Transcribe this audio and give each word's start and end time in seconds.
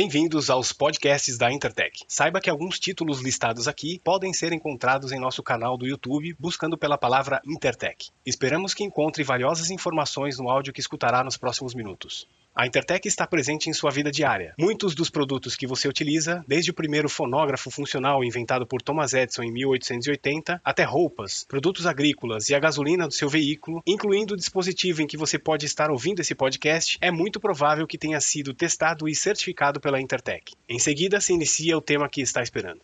Bem-vindos 0.00 0.48
aos 0.48 0.72
podcasts 0.72 1.36
da 1.36 1.50
Intertech. 1.50 2.04
Saiba 2.06 2.40
que 2.40 2.48
alguns 2.48 2.78
títulos 2.78 3.20
listados 3.20 3.66
aqui 3.66 4.00
podem 4.04 4.32
ser 4.32 4.52
encontrados 4.52 5.10
em 5.10 5.18
nosso 5.18 5.42
canal 5.42 5.76
do 5.76 5.88
YouTube 5.88 6.36
buscando 6.38 6.78
pela 6.78 6.96
palavra 6.96 7.42
Intertech. 7.44 8.12
Esperamos 8.24 8.74
que 8.74 8.84
encontre 8.84 9.24
valiosas 9.24 9.70
informações 9.70 10.38
no 10.38 10.48
áudio 10.48 10.72
que 10.72 10.78
escutará 10.78 11.24
nos 11.24 11.36
próximos 11.36 11.74
minutos. 11.74 12.28
A 12.58 12.66
Intertech 12.66 13.06
está 13.06 13.24
presente 13.24 13.70
em 13.70 13.72
sua 13.72 13.92
vida 13.92 14.10
diária. 14.10 14.52
Muitos 14.58 14.92
dos 14.92 15.08
produtos 15.08 15.54
que 15.54 15.64
você 15.64 15.86
utiliza, 15.86 16.44
desde 16.44 16.72
o 16.72 16.74
primeiro 16.74 17.08
fonógrafo 17.08 17.70
funcional 17.70 18.24
inventado 18.24 18.66
por 18.66 18.82
Thomas 18.82 19.14
Edison 19.14 19.44
em 19.44 19.52
1880, 19.52 20.60
até 20.64 20.82
roupas, 20.82 21.46
produtos 21.48 21.86
agrícolas 21.86 22.50
e 22.50 22.56
a 22.56 22.58
gasolina 22.58 23.06
do 23.06 23.14
seu 23.14 23.28
veículo, 23.28 23.80
incluindo 23.86 24.34
o 24.34 24.36
dispositivo 24.36 25.00
em 25.00 25.06
que 25.06 25.16
você 25.16 25.38
pode 25.38 25.66
estar 25.66 25.88
ouvindo 25.88 26.18
esse 26.18 26.34
podcast, 26.34 26.98
é 27.00 27.12
muito 27.12 27.38
provável 27.38 27.86
que 27.86 27.96
tenha 27.96 28.20
sido 28.20 28.52
testado 28.52 29.08
e 29.08 29.14
certificado 29.14 29.78
pela 29.78 30.00
Intertech. 30.00 30.54
Em 30.68 30.80
seguida, 30.80 31.20
se 31.20 31.32
inicia 31.32 31.78
o 31.78 31.80
tema 31.80 32.08
que 32.08 32.22
está 32.22 32.42
esperando. 32.42 32.80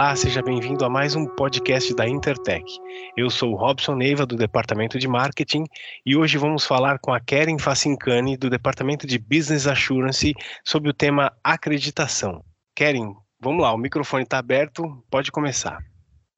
Olá, 0.00 0.16
seja 0.16 0.40
bem-vindo 0.40 0.82
a 0.82 0.88
mais 0.88 1.14
um 1.14 1.26
podcast 1.26 1.94
da 1.94 2.08
Intertech. 2.08 2.64
Eu 3.14 3.28
sou 3.28 3.52
o 3.52 3.54
Robson 3.54 3.94
Neiva, 3.94 4.24
do 4.24 4.34
Departamento 4.34 4.98
de 4.98 5.06
Marketing, 5.06 5.64
e 6.06 6.16
hoje 6.16 6.38
vamos 6.38 6.64
falar 6.64 6.98
com 6.98 7.12
a 7.12 7.20
Keren 7.20 7.58
Facincani, 7.58 8.34
do 8.34 8.48
Departamento 8.48 9.06
de 9.06 9.18
Business 9.18 9.66
Assurance, 9.66 10.32
sobre 10.64 10.88
o 10.88 10.94
tema 10.94 11.30
acreditação. 11.44 12.42
Keren, 12.74 13.14
vamos 13.38 13.60
lá, 13.60 13.74
o 13.74 13.76
microfone 13.76 14.22
está 14.22 14.38
aberto, 14.38 15.04
pode 15.10 15.30
começar. 15.30 15.84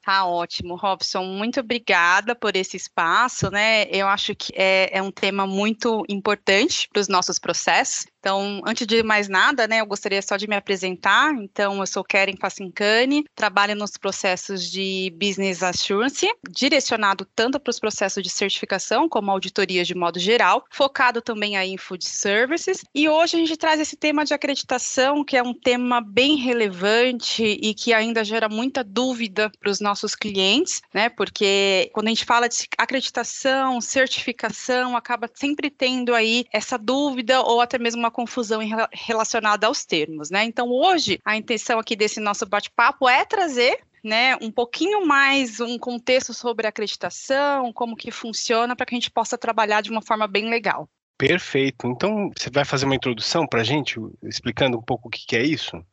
Tá 0.04 0.26
ótimo, 0.26 0.74
Robson. 0.74 1.22
Muito 1.22 1.60
obrigada 1.60 2.34
por 2.34 2.56
esse 2.56 2.76
espaço, 2.76 3.48
né? 3.48 3.84
Eu 3.84 4.08
acho 4.08 4.34
que 4.34 4.52
é, 4.56 4.98
é 4.98 5.00
um 5.00 5.12
tema 5.12 5.46
muito 5.46 6.04
importante 6.08 6.88
para 6.92 7.00
os 7.00 7.06
nossos 7.06 7.38
processos. 7.38 8.06
Então, 8.22 8.60
antes 8.64 8.86
de 8.86 9.02
mais 9.02 9.28
nada, 9.28 9.66
né, 9.66 9.80
eu 9.80 9.86
gostaria 9.86 10.22
só 10.22 10.36
de 10.36 10.46
me 10.46 10.54
apresentar. 10.54 11.34
Então, 11.34 11.80
eu 11.80 11.86
sou 11.88 12.04
Karen 12.04 12.36
Facincani, 12.40 13.24
trabalho 13.34 13.74
nos 13.74 13.96
processos 13.96 14.70
de 14.70 15.12
Business 15.20 15.60
Assurance, 15.60 16.32
direcionado 16.48 17.26
tanto 17.34 17.58
para 17.58 17.72
os 17.72 17.80
processos 17.80 18.22
de 18.22 18.30
certificação 18.30 19.08
como 19.08 19.28
auditoria 19.28 19.84
de 19.84 19.96
modo 19.96 20.20
geral, 20.20 20.64
focado 20.70 21.20
também 21.20 21.56
aí 21.56 21.70
em 21.70 21.76
Food 21.76 22.04
Services. 22.04 22.84
E 22.94 23.08
hoje 23.08 23.34
a 23.36 23.40
gente 23.40 23.56
traz 23.56 23.80
esse 23.80 23.96
tema 23.96 24.24
de 24.24 24.32
acreditação, 24.32 25.24
que 25.24 25.36
é 25.36 25.42
um 25.42 25.52
tema 25.52 26.00
bem 26.00 26.36
relevante 26.36 27.42
e 27.42 27.74
que 27.74 27.92
ainda 27.92 28.22
gera 28.22 28.48
muita 28.48 28.84
dúvida 28.84 29.50
para 29.58 29.70
os 29.70 29.80
nossos 29.80 30.14
clientes, 30.14 30.80
né? 30.94 31.08
Porque 31.08 31.90
quando 31.92 32.06
a 32.06 32.10
gente 32.10 32.24
fala 32.24 32.48
de 32.48 32.68
acreditação, 32.78 33.80
certificação, 33.80 34.96
acaba 34.96 35.28
sempre 35.34 35.68
tendo 35.68 36.14
aí 36.14 36.44
essa 36.52 36.78
dúvida 36.78 37.42
ou 37.42 37.60
até 37.60 37.80
mesmo 37.80 37.98
uma 37.98 38.11
confusão 38.12 38.60
relacionada 38.92 39.66
aos 39.66 39.84
termos, 39.84 40.30
né? 40.30 40.44
Então, 40.44 40.68
hoje, 40.70 41.18
a 41.24 41.36
intenção 41.36 41.78
aqui 41.78 41.96
desse 41.96 42.20
nosso 42.20 42.46
bate-papo 42.46 43.08
é 43.08 43.24
trazer 43.24 43.80
né, 44.04 44.36
um 44.40 44.50
pouquinho 44.50 45.06
mais 45.06 45.60
um 45.60 45.78
contexto 45.78 46.34
sobre 46.34 46.66
acreditação, 46.66 47.72
como 47.72 47.96
que 47.96 48.10
funciona, 48.10 48.74
para 48.74 48.84
que 48.86 48.94
a 48.94 48.98
gente 48.98 49.10
possa 49.10 49.38
trabalhar 49.38 49.80
de 49.80 49.90
uma 49.90 50.02
forma 50.02 50.26
bem 50.26 50.48
legal. 50.48 50.88
Perfeito. 51.16 51.86
Então, 51.86 52.30
você 52.36 52.50
vai 52.50 52.64
fazer 52.64 52.84
uma 52.84 52.96
introdução 52.96 53.46
para 53.46 53.60
a 53.60 53.64
gente, 53.64 54.00
explicando 54.24 54.76
um 54.76 54.82
pouco 54.82 55.08
o 55.08 55.10
que, 55.10 55.24
que 55.24 55.36
é 55.36 55.42
isso? 55.42 55.84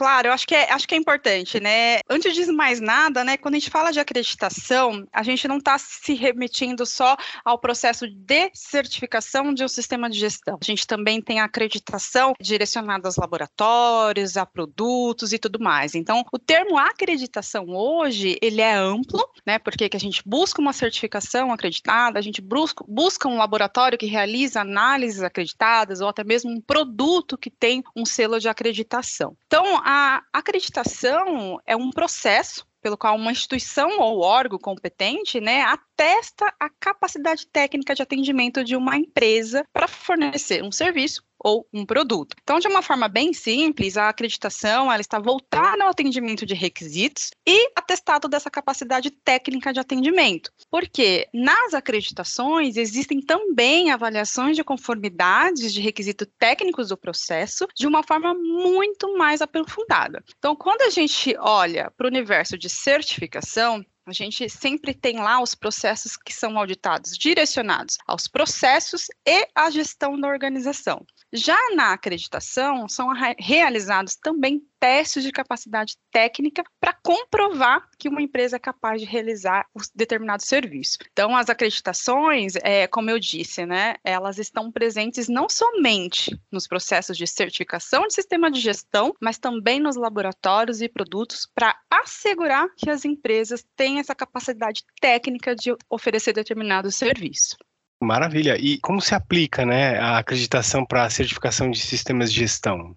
Claro, 0.00 0.28
eu 0.28 0.32
acho 0.32 0.46
que, 0.46 0.54
é, 0.54 0.72
acho 0.72 0.88
que 0.88 0.94
é 0.94 0.96
importante, 0.96 1.60
né? 1.60 1.98
Antes 2.08 2.34
de 2.34 2.50
mais 2.50 2.80
nada, 2.80 3.22
né, 3.22 3.36
quando 3.36 3.56
a 3.56 3.58
gente 3.58 3.68
fala 3.68 3.92
de 3.92 4.00
acreditação, 4.00 5.06
a 5.12 5.22
gente 5.22 5.46
não 5.46 5.58
está 5.58 5.76
se 5.76 6.14
remetindo 6.14 6.86
só 6.86 7.14
ao 7.44 7.58
processo 7.58 8.08
de 8.08 8.50
certificação 8.54 9.52
de 9.52 9.62
um 9.62 9.68
sistema 9.68 10.08
de 10.08 10.18
gestão. 10.18 10.58
A 10.58 10.64
gente 10.64 10.86
também 10.86 11.20
tem 11.20 11.38
a 11.38 11.44
acreditação 11.44 12.32
direcionada 12.40 13.08
aos 13.08 13.16
laboratórios, 13.16 14.38
a 14.38 14.46
produtos 14.46 15.34
e 15.34 15.38
tudo 15.38 15.60
mais. 15.60 15.94
Então, 15.94 16.24
o 16.32 16.38
termo 16.38 16.78
acreditação 16.78 17.66
hoje, 17.68 18.38
ele 18.40 18.62
é 18.62 18.72
amplo, 18.72 19.22
né? 19.46 19.58
Porque 19.58 19.90
que 19.90 19.98
a 19.98 20.00
gente 20.00 20.22
busca 20.24 20.62
uma 20.62 20.72
certificação 20.72 21.52
acreditada, 21.52 22.18
a 22.18 22.22
gente 22.22 22.40
busca, 22.40 22.82
busca 22.88 23.28
um 23.28 23.36
laboratório 23.36 23.98
que 23.98 24.06
realiza 24.06 24.62
análises 24.62 25.22
acreditadas 25.22 26.00
ou 26.00 26.08
até 26.08 26.24
mesmo 26.24 26.50
um 26.50 26.58
produto 26.58 27.36
que 27.36 27.50
tem 27.50 27.84
um 27.94 28.06
selo 28.06 28.40
de 28.40 28.48
acreditação. 28.48 29.36
Então, 29.46 29.78
a 29.92 30.22
acreditação 30.32 31.60
é 31.66 31.74
um 31.74 31.90
processo 31.90 32.64
pelo 32.80 32.96
qual 32.96 33.16
uma 33.16 33.32
instituição 33.32 33.98
ou 33.98 34.20
órgão 34.20 34.56
competente 34.56 35.40
né, 35.40 35.62
atesta 35.62 36.54
a 36.60 36.70
capacidade 36.70 37.44
técnica 37.48 37.92
de 37.92 38.00
atendimento 38.00 38.62
de 38.62 38.76
uma 38.76 38.96
empresa 38.96 39.64
para 39.72 39.88
fornecer 39.88 40.62
um 40.62 40.70
serviço 40.70 41.24
ou 41.42 41.66
um 41.72 41.86
produto. 41.86 42.36
Então, 42.42 42.58
de 42.58 42.68
uma 42.68 42.82
forma 42.82 43.08
bem 43.08 43.32
simples, 43.32 43.96
a 43.96 44.08
acreditação 44.08 44.92
ela 44.92 45.00
está 45.00 45.18
voltada 45.18 45.82
ao 45.82 45.90
atendimento 45.90 46.44
de 46.44 46.54
requisitos 46.54 47.30
e 47.46 47.70
atestado 47.74 48.28
dessa 48.28 48.50
capacidade 48.50 49.10
técnica 49.10 49.72
de 49.72 49.80
atendimento. 49.80 50.52
Porque 50.70 51.28
nas 51.32 51.74
acreditações 51.74 52.76
existem 52.76 53.20
também 53.20 53.90
avaliações 53.90 54.56
de 54.56 54.64
conformidades 54.64 55.72
de 55.72 55.80
requisitos 55.80 56.28
técnicos 56.38 56.88
do 56.88 56.96
processo 56.96 57.66
de 57.74 57.86
uma 57.86 58.02
forma 58.02 58.34
muito 58.34 59.16
mais 59.16 59.40
aprofundada. 59.40 60.22
Então, 60.38 60.54
quando 60.54 60.82
a 60.82 60.90
gente 60.90 61.34
olha 61.38 61.90
para 61.96 62.06
o 62.06 62.10
universo 62.10 62.58
de 62.58 62.68
certificação, 62.68 63.84
a 64.06 64.12
gente 64.12 64.48
sempre 64.48 64.92
tem 64.92 65.18
lá 65.18 65.40
os 65.40 65.54
processos 65.54 66.16
que 66.16 66.32
são 66.32 66.58
auditados, 66.58 67.16
direcionados 67.16 67.96
aos 68.06 68.26
processos 68.26 69.06
e 69.26 69.48
à 69.54 69.70
gestão 69.70 70.18
da 70.18 70.28
organização. 70.28 71.04
Já 71.32 71.56
na 71.76 71.92
acreditação, 71.92 72.88
são 72.88 73.12
realizados 73.38 74.16
também 74.16 74.60
testes 74.80 75.22
de 75.22 75.30
capacidade 75.30 75.96
técnica 76.10 76.64
para 76.80 76.92
comprovar 76.92 77.88
que 77.98 78.08
uma 78.08 78.22
empresa 78.22 78.56
é 78.56 78.58
capaz 78.58 79.00
de 79.00 79.06
realizar 79.06 79.66
um 79.76 79.80
determinado 79.94 80.42
serviço. 80.42 80.98
Então, 81.12 81.36
as 81.36 81.48
acreditações, 81.48 82.54
é, 82.64 82.88
como 82.88 83.10
eu 83.10 83.18
disse, 83.20 83.64
né, 83.64 83.94
elas 84.02 84.38
estão 84.38 84.72
presentes 84.72 85.28
não 85.28 85.48
somente 85.48 86.36
nos 86.50 86.66
processos 86.66 87.16
de 87.16 87.26
certificação 87.26 88.08
de 88.08 88.14
sistema 88.14 88.50
de 88.50 88.58
gestão, 88.58 89.14
mas 89.20 89.38
também 89.38 89.78
nos 89.78 89.96
laboratórios 89.96 90.82
e 90.82 90.88
produtos 90.88 91.46
para 91.54 91.78
assegurar 91.88 92.66
que 92.76 92.90
as 92.90 93.04
empresas 93.04 93.64
têm 93.76 94.00
essa 94.00 94.14
capacidade 94.14 94.82
técnica 95.00 95.54
de 95.54 95.76
oferecer 95.88 96.32
determinado 96.32 96.90
serviço. 96.90 97.56
Maravilha. 98.00 98.56
E 98.58 98.78
como 98.78 99.00
se 99.00 99.14
aplica 99.14 99.66
né, 99.66 99.98
a 99.98 100.18
acreditação 100.18 100.86
para 100.86 101.04
a 101.04 101.10
certificação 101.10 101.70
de 101.70 101.78
sistemas 101.78 102.32
de 102.32 102.40
gestão? 102.40 102.96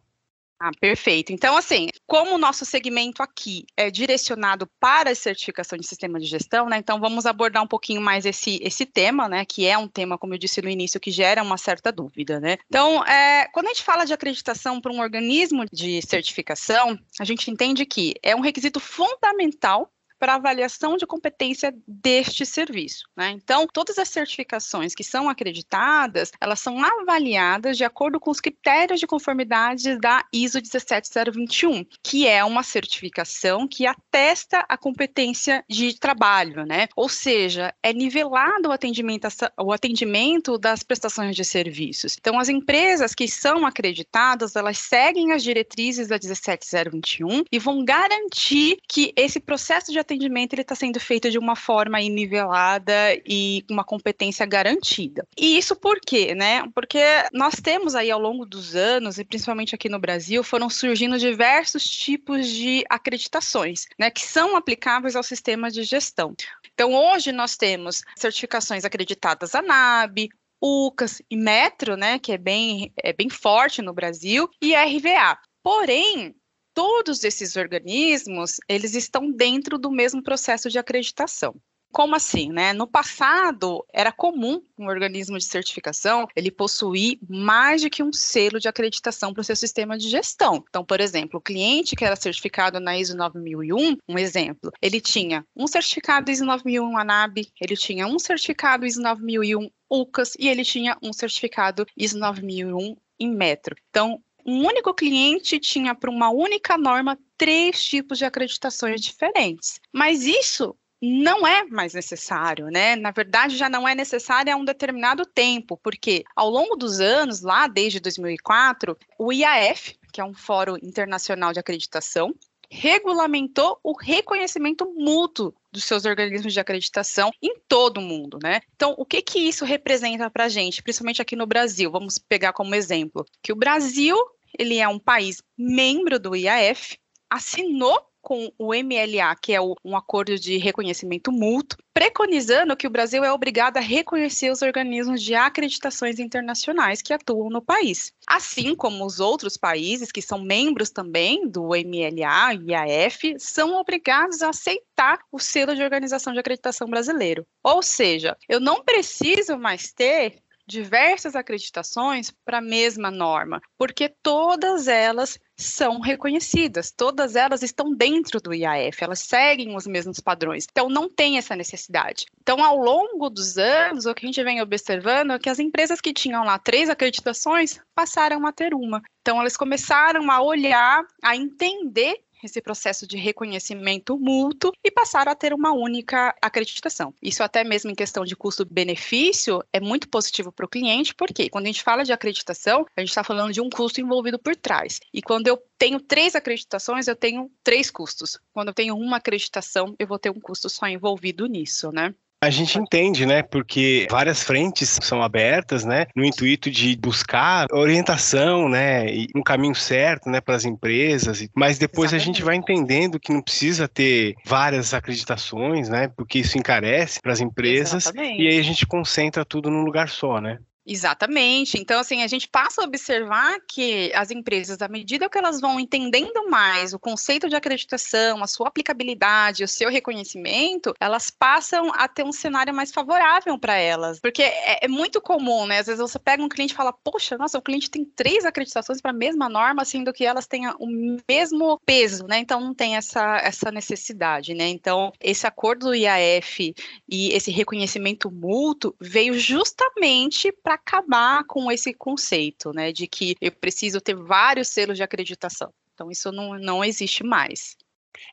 Ah, 0.65 0.71
perfeito. 0.79 1.33
Então, 1.33 1.57
assim, 1.57 1.89
como 2.07 2.35
o 2.35 2.37
nosso 2.37 2.63
segmento 2.63 3.21
aqui 3.21 3.65
é 3.75 3.91
direcionado 3.91 4.65
para 4.79 5.09
a 5.09 5.15
certificação 5.15 5.77
de 5.77 5.85
sistema 5.85 6.17
de 6.17 6.25
gestão, 6.25 6.69
né? 6.69 6.77
Então, 6.77 7.01
vamos 7.01 7.25
abordar 7.25 7.61
um 7.61 7.67
pouquinho 7.67 7.99
mais 7.99 8.25
esse, 8.25 8.59
esse 8.63 8.85
tema, 8.85 9.27
né? 9.27 9.43
Que 9.43 9.67
é 9.67 9.77
um 9.77 9.89
tema, 9.89 10.17
como 10.17 10.33
eu 10.33 10.37
disse 10.37 10.61
no 10.61 10.69
início, 10.69 11.01
que 11.01 11.11
gera 11.11 11.43
uma 11.43 11.57
certa 11.57 11.91
dúvida, 11.91 12.39
né? 12.39 12.55
Então, 12.69 13.03
é, 13.03 13.45
quando 13.51 13.65
a 13.65 13.69
gente 13.71 13.83
fala 13.83 14.05
de 14.05 14.13
acreditação 14.13 14.79
para 14.79 14.93
um 14.93 15.01
organismo 15.01 15.65
de 15.69 16.01
certificação, 16.01 16.97
a 17.19 17.25
gente 17.25 17.51
entende 17.51 17.85
que 17.85 18.13
é 18.23 18.33
um 18.33 18.39
requisito 18.39 18.79
fundamental 18.79 19.91
para 20.23 20.35
avaliação 20.35 20.95
de 20.95 21.05
competência 21.05 21.75
deste 21.85 22.45
serviço. 22.45 23.03
Né? 23.13 23.31
Então, 23.31 23.67
todas 23.67 23.97
as 23.97 24.07
certificações 24.07 24.95
que 24.95 25.03
são 25.03 25.27
acreditadas, 25.27 26.31
elas 26.39 26.61
são 26.61 26.81
avaliadas 26.81 27.75
de 27.75 27.83
acordo 27.83 28.21
com 28.21 28.31
os 28.31 28.39
critérios 28.39 29.01
de 29.01 29.05
conformidade 29.05 29.99
da 29.99 30.23
ISO 30.31 30.61
17021, 30.61 31.85
que 32.01 32.25
é 32.25 32.41
uma 32.41 32.63
certificação 32.63 33.67
que 33.67 33.85
atesta 33.85 34.63
a 34.69 34.77
competência 34.77 35.61
de 35.69 35.99
trabalho, 35.99 36.65
né? 36.65 36.87
Ou 36.95 37.09
seja, 37.09 37.73
é 37.83 37.91
nivelado 37.91 38.69
o 38.69 38.71
atendimento, 38.71 39.27
o 39.59 39.73
atendimento 39.73 40.57
das 40.57 40.83
prestações 40.83 41.35
de 41.35 41.43
serviços. 41.43 42.15
Então, 42.17 42.39
as 42.39 42.47
empresas 42.47 43.13
que 43.13 43.27
são 43.27 43.65
acreditadas, 43.65 44.55
elas 44.55 44.77
seguem 44.77 45.33
as 45.33 45.43
diretrizes 45.43 46.07
da 46.07 46.17
17021 46.17 47.43
e 47.51 47.59
vão 47.59 47.83
garantir 47.83 48.77
que 48.87 49.11
esse 49.17 49.41
processo 49.41 49.91
de 49.91 49.99
atendimento 49.99 50.12
atendimento 50.13 50.53
ele 50.53 50.61
está 50.61 50.75
sendo 50.75 50.99
feito 50.99 51.29
de 51.29 51.37
uma 51.37 51.55
forma 51.55 51.99
nivelada 51.99 52.93
e 53.25 53.63
com 53.67 53.73
uma 53.73 53.83
competência 53.83 54.45
garantida. 54.45 55.27
E 55.37 55.57
isso 55.57 55.75
por 55.75 55.99
quê, 55.99 56.35
né? 56.35 56.63
Porque 56.73 57.01
nós 57.33 57.55
temos 57.55 57.95
aí 57.95 58.11
ao 58.11 58.19
longo 58.19 58.45
dos 58.45 58.75
anos, 58.75 59.17
e 59.17 59.25
principalmente 59.25 59.75
aqui 59.75 59.89
no 59.89 59.99
Brasil, 59.99 60.43
foram 60.43 60.69
surgindo 60.69 61.17
diversos 61.17 61.83
tipos 61.85 62.47
de 62.47 62.83
acreditações, 62.89 63.85
né, 63.99 64.09
que 64.09 64.21
são 64.21 64.55
aplicáveis 64.55 65.15
ao 65.15 65.23
sistema 65.23 65.69
de 65.69 65.83
gestão. 65.83 66.33
Então, 66.73 66.93
hoje 66.93 67.31
nós 67.31 67.55
temos 67.55 68.01
certificações 68.15 68.85
acreditadas 68.85 69.55
ANAB, 69.55 70.29
UCAS 70.61 71.21
e 71.29 71.35
Metro, 71.35 71.97
né, 71.97 72.19
que 72.19 72.31
é 72.31 72.37
bem, 72.37 72.91
é 73.01 73.11
bem 73.11 73.29
forte 73.29 73.81
no 73.81 73.93
Brasil, 73.93 74.49
e 74.61 74.73
RVA. 74.75 75.37
Porém, 75.61 76.35
todos 76.73 77.23
esses 77.23 77.55
organismos, 77.55 78.57
eles 78.67 78.95
estão 78.95 79.31
dentro 79.31 79.77
do 79.77 79.91
mesmo 79.91 80.21
processo 80.21 80.69
de 80.69 80.77
acreditação. 80.77 81.55
Como 81.93 82.15
assim, 82.15 82.49
né? 82.49 82.73
No 82.73 82.87
passado, 82.87 83.85
era 83.93 84.11
comum 84.11 84.63
um 84.79 84.87
organismo 84.87 85.37
de 85.37 85.45
certificação 85.45 86.27
ele 86.35 86.49
possuir 86.49 87.19
mais 87.29 87.81
de 87.81 87.89
que 87.89 88.01
um 88.01 88.11
selo 88.11 88.59
de 88.59 88.67
acreditação 88.67 89.31
para 89.31 89.41
o 89.41 89.43
seu 89.43 89.55
sistema 89.55 89.95
de 89.95 90.09
gestão. 90.09 90.63
Então, 90.67 90.83
por 90.83 90.99
exemplo, 90.99 91.37
o 91.37 91.41
cliente 91.41 91.95
que 91.95 92.03
era 92.03 92.15
certificado 92.15 92.79
na 92.79 92.97
ISO 92.97 93.15
9001, 93.15 93.97
um 94.09 94.17
exemplo, 94.17 94.71
ele 94.81 94.99
tinha 94.99 95.45
um 95.55 95.67
certificado 95.67 96.31
ISO 96.31 96.43
9001 96.43 96.97
ANAB, 96.97 97.47
ele 97.61 97.77
tinha 97.77 98.07
um 98.07 98.17
certificado 98.17 98.87
ISO 98.87 98.99
9001 98.99 99.69
UCAS 99.87 100.33
e 100.39 100.49
ele 100.49 100.65
tinha 100.65 100.97
um 100.99 101.13
certificado 101.13 101.85
ISO 101.95 102.17
9001 102.17 102.97
em 103.19 103.29
metro. 103.29 103.75
Então, 103.91 104.19
um 104.45 104.65
único 104.65 104.93
cliente 104.93 105.59
tinha 105.59 105.95
para 105.95 106.09
uma 106.09 106.29
única 106.29 106.77
norma 106.77 107.17
três 107.37 107.83
tipos 107.83 108.17
de 108.17 108.25
acreditações 108.25 109.01
diferentes. 109.01 109.79
Mas 109.91 110.23
isso 110.25 110.75
não 111.01 111.45
é 111.45 111.65
mais 111.65 111.93
necessário, 111.93 112.67
né? 112.67 112.95
Na 112.95 113.11
verdade, 113.11 113.57
já 113.57 113.67
não 113.67 113.85
é 113.85 113.93
necessário 113.93 114.53
há 114.53 114.55
um 114.55 114.63
determinado 114.63 115.25
tempo, 115.25 115.77
porque 115.83 116.23
ao 116.33 116.49
longo 116.49 116.77
dos 116.77 117.01
anos, 117.01 117.41
lá 117.41 117.67
desde 117.67 117.99
2004, 117.99 118.97
o 119.19 119.33
IAF, 119.33 119.97
que 120.13 120.21
é 120.21 120.23
um 120.23 120.33
fórum 120.33 120.77
internacional 120.81 121.51
de 121.51 121.59
acreditação, 121.59 122.33
regulamentou 122.69 123.79
o 123.83 123.93
reconhecimento 123.93 124.91
mútuo 124.95 125.53
dos 125.73 125.83
seus 125.83 126.05
organismos 126.05 126.53
de 126.53 126.59
acreditação 126.59 127.31
em 127.41 127.55
todo 127.67 127.97
o 127.97 128.01
mundo, 128.01 128.37
né? 128.41 128.61
Então, 128.75 128.93
o 128.97 129.05
que 129.05 129.21
que 129.21 129.39
isso 129.39 129.65
representa 129.65 130.29
para 130.29 130.45
a 130.45 130.49
gente, 130.49 130.83
principalmente 130.83 131.21
aqui 131.21 131.35
no 131.35 131.47
Brasil? 131.47 131.91
Vamos 131.91 132.17
pegar 132.17 132.53
como 132.53 132.75
exemplo 132.75 133.25
que 133.41 133.51
o 133.51 133.55
Brasil 133.55 134.15
ele 134.57 134.77
é 134.77 134.87
um 134.87 134.99
país 134.99 135.41
membro 135.57 136.19
do 136.19 136.35
IAF, 136.35 136.97
assinou 137.27 137.99
com 138.23 138.49
o 138.57 138.73
MLA, 138.73 139.35
que 139.35 139.53
é 139.53 139.59
um 139.61 139.97
acordo 139.97 140.39
de 140.39 140.57
reconhecimento 140.57 141.29
mútuo, 141.29 141.77
preconizando 141.93 142.75
que 142.75 142.87
o 142.87 142.89
Brasil 142.89 143.23
é 143.23 143.31
obrigado 143.31 143.77
a 143.77 143.81
reconhecer 143.81 144.49
os 144.49 144.61
organismos 144.61 145.21
de 145.21 145.35
acreditações 145.35 146.17
internacionais 146.17 147.01
que 147.01 147.13
atuam 147.13 147.49
no 147.49 147.61
país. 147.61 148.13
Assim 148.25 148.75
como 148.75 149.05
os 149.05 149.19
outros 149.19 149.57
países 149.57 150.11
que 150.11 150.21
são 150.21 150.41
membros 150.41 150.89
também 150.89 151.47
do 151.47 151.67
MLA 151.67 152.55
e 152.55 152.71
IAF 152.71 153.35
são 153.37 153.75
obrigados 153.75 154.41
a 154.41 154.49
aceitar 154.49 155.19
o 155.31 155.37
selo 155.37 155.75
de 155.75 155.83
organização 155.83 156.31
de 156.33 156.39
acreditação 156.39 156.87
brasileiro. 156.87 157.45
Ou 157.61 157.83
seja, 157.83 158.37
eu 158.47 158.59
não 158.59 158.83
preciso 158.83 159.57
mais 159.57 159.91
ter 159.91 160.41
diversas 160.67 161.35
acreditações 161.35 162.31
para 162.45 162.59
a 162.59 162.61
mesma 162.61 163.11
norma, 163.11 163.61
porque 163.77 164.09
todas 164.21 164.87
elas 164.87 165.39
são 165.55 165.99
reconhecidas, 165.99 166.91
todas 166.91 167.35
elas 167.35 167.61
estão 167.61 167.93
dentro 167.93 168.39
do 168.41 168.53
IAF, 168.53 169.03
elas 169.03 169.19
seguem 169.19 169.75
os 169.75 169.85
mesmos 169.85 170.19
padrões, 170.19 170.65
então 170.69 170.89
não 170.89 171.09
tem 171.09 171.37
essa 171.37 171.55
necessidade. 171.55 172.25
Então, 172.41 172.63
ao 172.63 172.77
longo 172.77 173.29
dos 173.29 173.57
anos, 173.57 174.05
o 174.05 174.13
que 174.13 174.25
a 174.25 174.27
gente 174.27 174.43
vem 174.43 174.61
observando 174.61 175.31
é 175.31 175.39
que 175.39 175.49
as 175.49 175.59
empresas 175.59 176.01
que 176.01 176.13
tinham 176.13 176.43
lá 176.43 176.57
três 176.57 176.89
acreditações 176.89 177.79
passaram 177.93 178.45
a 178.47 178.51
ter 178.51 178.73
uma. 178.73 179.01
Então, 179.21 179.39
elas 179.39 179.55
começaram 179.55 180.29
a 180.31 180.41
olhar, 180.41 181.05
a 181.21 181.35
entender 181.35 182.17
esse 182.45 182.61
processo 182.61 183.07
de 183.07 183.17
reconhecimento 183.17 184.17
mútuo 184.17 184.71
e 184.83 184.91
passaram 184.91 185.31
a 185.31 185.35
ter 185.35 185.53
uma 185.53 185.71
única 185.71 186.35
acreditação. 186.41 187.13
Isso 187.21 187.43
até 187.43 187.63
mesmo 187.63 187.91
em 187.91 187.95
questão 187.95 188.23
de 188.23 188.35
custo-benefício 188.35 189.63
é 189.71 189.79
muito 189.79 190.09
positivo 190.09 190.51
para 190.51 190.65
o 190.65 190.69
cliente, 190.69 191.13
porque 191.15 191.49
quando 191.49 191.65
a 191.65 191.67
gente 191.67 191.83
fala 191.83 192.03
de 192.03 192.13
acreditação, 192.13 192.85
a 192.95 193.01
gente 193.01 193.09
está 193.09 193.23
falando 193.23 193.53
de 193.53 193.61
um 193.61 193.69
custo 193.69 194.01
envolvido 194.01 194.39
por 194.39 194.55
trás. 194.55 194.99
E 195.13 195.21
quando 195.21 195.47
eu 195.47 195.61
tenho 195.77 195.99
três 195.99 196.35
acreditações, 196.35 197.07
eu 197.07 197.15
tenho 197.15 197.51
três 197.63 197.89
custos. 197.91 198.39
Quando 198.53 198.69
eu 198.69 198.73
tenho 198.73 198.95
uma 198.95 199.17
acreditação, 199.17 199.95
eu 199.99 200.07
vou 200.07 200.19
ter 200.19 200.29
um 200.29 200.39
custo 200.39 200.69
só 200.69 200.87
envolvido 200.87 201.45
nisso, 201.47 201.91
né? 201.91 202.13
A 202.43 202.49
gente 202.49 202.77
entende, 202.77 203.25
né? 203.25 203.41
Porque 203.41 204.05
várias 204.11 204.43
frentes 204.43 204.99
são 205.01 205.23
abertas, 205.23 205.85
né? 205.85 206.07
No 206.13 206.25
intuito 206.25 206.69
de 206.69 206.93
buscar 206.97 207.67
orientação, 207.71 208.67
né? 208.67 209.07
E 209.07 209.27
um 209.33 209.41
caminho 209.41 209.73
certo, 209.73 210.29
né? 210.29 210.41
Para 210.41 210.55
as 210.55 210.65
empresas. 210.65 211.47
Mas 211.55 211.77
depois 211.77 212.11
Exatamente. 212.11 212.21
a 212.21 212.25
gente 212.25 212.43
vai 212.43 212.55
entendendo 212.57 213.17
que 213.17 213.31
não 213.31 213.41
precisa 213.41 213.87
ter 213.87 214.35
várias 214.45 214.93
acreditações, 214.93 215.87
né? 215.87 216.09
Porque 216.17 216.39
isso 216.39 216.57
encarece 216.57 217.21
para 217.21 217.31
as 217.31 217.39
empresas. 217.39 218.07
Exatamente. 218.07 218.41
E 218.41 218.49
aí 218.49 218.59
a 218.59 218.63
gente 218.63 218.85
concentra 218.85 219.45
tudo 219.45 219.71
num 219.71 219.85
lugar 219.85 220.09
só, 220.09 220.41
né? 220.41 220.59
Exatamente. 220.85 221.77
Então, 221.79 221.99
assim, 221.99 222.23
a 222.23 222.27
gente 222.27 222.47
passa 222.47 222.81
a 222.81 222.85
observar 222.85 223.57
que 223.67 224.11
as 224.13 224.31
empresas, 224.31 224.81
à 224.81 224.87
medida 224.87 225.29
que 225.29 225.37
elas 225.37 225.61
vão 225.61 225.79
entendendo 225.79 226.49
mais 226.49 226.93
o 226.93 226.99
conceito 226.99 227.47
de 227.47 227.55
acreditação, 227.55 228.43
a 228.43 228.47
sua 228.47 228.67
aplicabilidade, 228.67 229.63
o 229.63 229.67
seu 229.67 229.89
reconhecimento, 229.89 230.93
elas 230.99 231.29
passam 231.29 231.91
a 231.93 232.07
ter 232.07 232.25
um 232.25 232.33
cenário 232.33 232.73
mais 232.73 232.91
favorável 232.91 233.57
para 233.57 233.75
elas. 233.75 234.19
Porque 234.19 234.43
é, 234.43 234.85
é, 234.85 234.87
muito 234.89 235.21
comum, 235.21 235.65
né? 235.65 235.79
Às 235.79 235.87
vezes 235.87 236.01
você 236.01 236.19
pega 236.19 236.43
um 236.43 236.49
cliente 236.49 236.73
e 236.73 236.77
fala, 236.77 236.91
poxa, 236.91 237.37
nossa, 237.37 237.57
o 237.57 237.61
cliente 237.61 237.89
tem 237.89 238.03
três 238.03 238.43
acreditações 238.43 239.01
para 239.01 239.11
a 239.11 239.13
mesma 239.13 239.47
norma, 239.47 239.85
sendo 239.85 240.11
que 240.11 240.25
elas 240.25 240.47
tenham 240.47 240.75
o 240.79 240.87
mesmo 241.29 241.79
peso, 241.85 242.25
né? 242.27 242.39
Então 242.39 242.59
não 242.59 242.73
tem 242.73 242.97
essa, 242.97 243.37
essa 243.37 243.71
necessidade, 243.71 244.53
né? 244.53 244.67
Então, 244.67 245.13
esse 245.21 245.47
acordo 245.47 245.87
do 245.87 245.95
IAF 245.95 246.73
e 247.07 247.29
esse 247.29 247.51
reconhecimento 247.51 248.29
mútuo 248.29 248.93
veio 248.99 249.39
justamente 249.39 250.51
para 250.51 250.72
acabar 250.73 251.43
com 251.45 251.71
esse 251.71 251.93
conceito, 251.93 252.71
né, 252.73 252.91
de 252.91 253.07
que 253.07 253.35
eu 253.41 253.51
preciso 253.51 254.01
ter 254.01 254.15
vários 254.15 254.67
selos 254.69 254.97
de 254.97 255.03
acreditação. 255.03 255.71
Então, 255.93 256.09
isso 256.09 256.31
não, 256.31 256.57
não 256.57 256.83
existe 256.83 257.23
mais. 257.23 257.75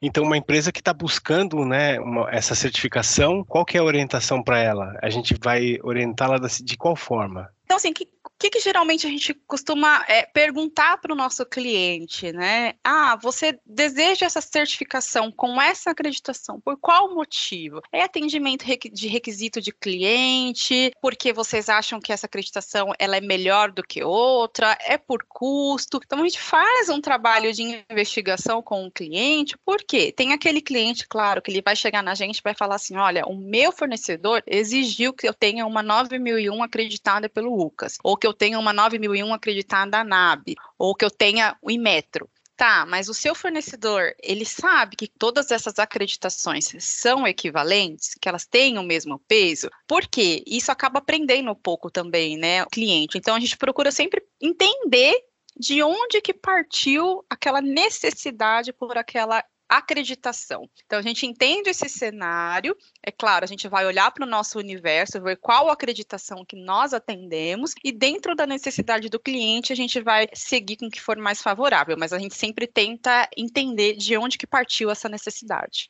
Então, 0.03 0.25
uma 0.25 0.37
empresa 0.37 0.73
que 0.73 0.81
está 0.81 0.93
buscando 0.93 1.65
né, 1.65 1.99
uma, 2.01 2.31
essa 2.31 2.55
certificação, 2.55 3.45
qual 3.45 3.65
que 3.65 3.77
é 3.77 3.81
a 3.81 3.85
orientação 3.85 4.43
para 4.43 4.59
ela? 4.59 4.99
A 5.03 5.11
gente 5.11 5.35
vai 5.43 5.79
orientá-la 5.83 6.39
de 6.39 6.77
qual 6.77 6.97
forma? 6.97 7.49
Então, 7.65 7.77
assim, 7.77 7.93
que, 7.93 8.09
que, 8.41 8.49
que 8.49 8.61
geralmente 8.61 9.07
a 9.07 9.11
gente 9.11 9.35
costuma 9.47 10.03
é, 10.09 10.23
perguntar 10.23 10.97
para 10.97 11.13
o 11.13 11.17
nosso 11.17 11.45
cliente, 11.45 12.33
né? 12.33 12.73
Ah, 12.83 13.15
você 13.21 13.61
deseja 13.67 14.25
essa 14.25 14.41
certificação 14.41 15.31
com 15.31 15.61
essa 15.61 15.91
acreditação, 15.91 16.59
por 16.59 16.79
qual 16.79 17.15
motivo? 17.15 17.83
É 17.93 18.03
atendimento 18.03 18.65
de 18.91 19.09
requisito 19.09 19.61
de 19.61 19.71
cliente, 19.73 20.91
porque 21.03 21.35
vocês 21.35 21.69
acham 21.69 22.01
que 22.01 22.15
essa 22.15 22.25
acreditação 22.25 22.95
ela 22.99 23.17
é 23.17 23.21
melhor 23.21 23.71
do 23.71 23.83
que 23.83 24.03
outra, 24.03 24.77
é 24.81 24.97
por 24.97 25.23
custo. 25.29 26.01
Então 26.03 26.21
a 26.21 26.25
gente 26.25 26.41
faz 26.41 26.89
um 26.89 27.01
trabalho 27.01 27.53
de 27.53 27.85
investigação 27.91 28.63
com 28.63 28.87
o 28.87 28.91
cliente, 28.91 29.55
porque 29.67 30.13
tem 30.13 30.33
aquele 30.33 30.63
cliente, 30.63 31.07
claro, 31.07 31.43
que 31.43 31.51
ele 31.51 31.63
vai 31.63 31.77
chegar 31.77 32.03
na 32.03 32.15
gente 32.15 32.39
e 32.39 32.43
vai 32.43 32.55
falar 32.55 32.77
assim: 32.77 32.97
olha, 32.97 33.27
o 33.27 33.37
meu 33.37 33.71
fornecedor 33.71 34.43
exigiu 34.47 35.13
que 35.13 35.29
eu 35.29 35.35
tenha 35.35 35.67
uma 35.67 35.83
9001 35.83 36.63
acreditada 36.63 37.29
pelo 37.29 37.67
UCAS, 37.67 37.99
ou 38.11 38.17
que 38.17 38.27
eu 38.27 38.35
tenha 38.35 38.59
uma 38.59 38.73
9001 38.73 39.33
acreditada 39.33 40.03
na 40.03 40.05
NAB, 40.05 40.57
ou 40.77 40.97
que 40.97 41.05
eu 41.05 41.11
tenha 41.11 41.57
o 41.63 41.71
Inmetro. 41.71 42.29
Tá, 42.57 42.85
mas 42.85 43.09
o 43.09 43.15
seu 43.15 43.35
fornecedor, 43.35 44.13
ele 44.23 44.45
sabe 44.45 44.95
que 44.97 45.07
todas 45.07 45.51
essas 45.51 45.79
acreditações 45.79 46.75
são 46.81 47.27
equivalentes, 47.27 48.15
que 48.21 48.29
elas 48.29 48.45
têm 48.45 48.79
o 48.79 48.83
mesmo 48.83 49.19
peso? 49.21 49.71
Por 49.87 50.07
quê? 50.07 50.43
Isso 50.47 50.71
acaba 50.71 50.99
aprendendo 50.99 51.51
um 51.51 51.55
pouco 51.55 51.91
também, 51.91 52.37
né, 52.37 52.63
o 52.65 52.67
cliente. 52.67 53.17
Então 53.17 53.35
a 53.35 53.41
gente 53.41 53.57
procura 53.57 53.91
sempre 53.91 54.23
entender 54.41 55.15
de 55.57 55.83
onde 55.83 56.21
que 56.21 56.35
partiu 56.35 57.25
aquela 57.31 57.63
necessidade 57.63 58.73
por 58.73 58.99
aquela 58.99 59.43
acreditação. 59.71 60.69
Então, 60.85 60.99
a 60.99 61.03
gente 61.03 61.25
entende 61.25 61.71
esse 61.71 61.89
cenário, 61.89 62.77
é 63.01 63.13
claro, 63.13 63.45
a 63.45 63.49
gente 63.49 63.69
vai 63.69 63.87
olhar 63.87 64.11
para 64.11 64.27
o 64.27 64.29
nosso 64.29 64.59
universo, 64.59 65.23
ver 65.23 65.37
qual 65.37 65.71
acreditação 65.71 66.45
que 66.45 66.57
nós 66.57 66.93
atendemos, 66.93 67.73
e 67.85 67.93
dentro 67.93 68.35
da 68.35 68.47
necessidade 68.47 69.09
do 69.09 69.21
cliente, 69.21 69.73
a 69.73 69.77
gente 69.77 70.01
vai 70.01 70.27
seguir 70.35 70.77
com 70.77 70.87
o 70.87 70.91
que 70.91 71.01
for 71.01 71.17
mais 71.17 71.41
favorável, 71.41 71.97
mas 71.97 72.13
a 72.13 72.19
gente 72.19 72.35
sempre 72.35 72.67
tenta 72.67 73.29
entender 73.37 73.97
de 73.97 74.17
onde 74.17 74.37
que 74.37 74.47
partiu 74.47 74.91
essa 74.91 75.09
necessidade. 75.09 75.89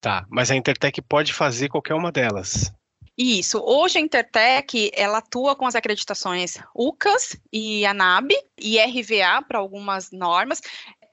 Tá, 0.00 0.26
mas 0.28 0.50
a 0.50 0.54
Intertech 0.54 1.00
pode 1.00 1.32
fazer 1.32 1.70
qualquer 1.70 1.94
uma 1.94 2.12
delas. 2.12 2.70
Isso. 3.16 3.58
Hoje 3.64 3.98
a 3.98 4.00
Intertech 4.00 4.90
ela 4.92 5.18
atua 5.18 5.54
com 5.54 5.66
as 5.66 5.76
acreditações 5.76 6.58
UCAS 6.74 7.38
e 7.52 7.86
ANAB 7.86 8.32
e 8.58 8.78
RVA 8.78 9.40
para 9.46 9.58
algumas 9.58 10.10
normas. 10.10 10.60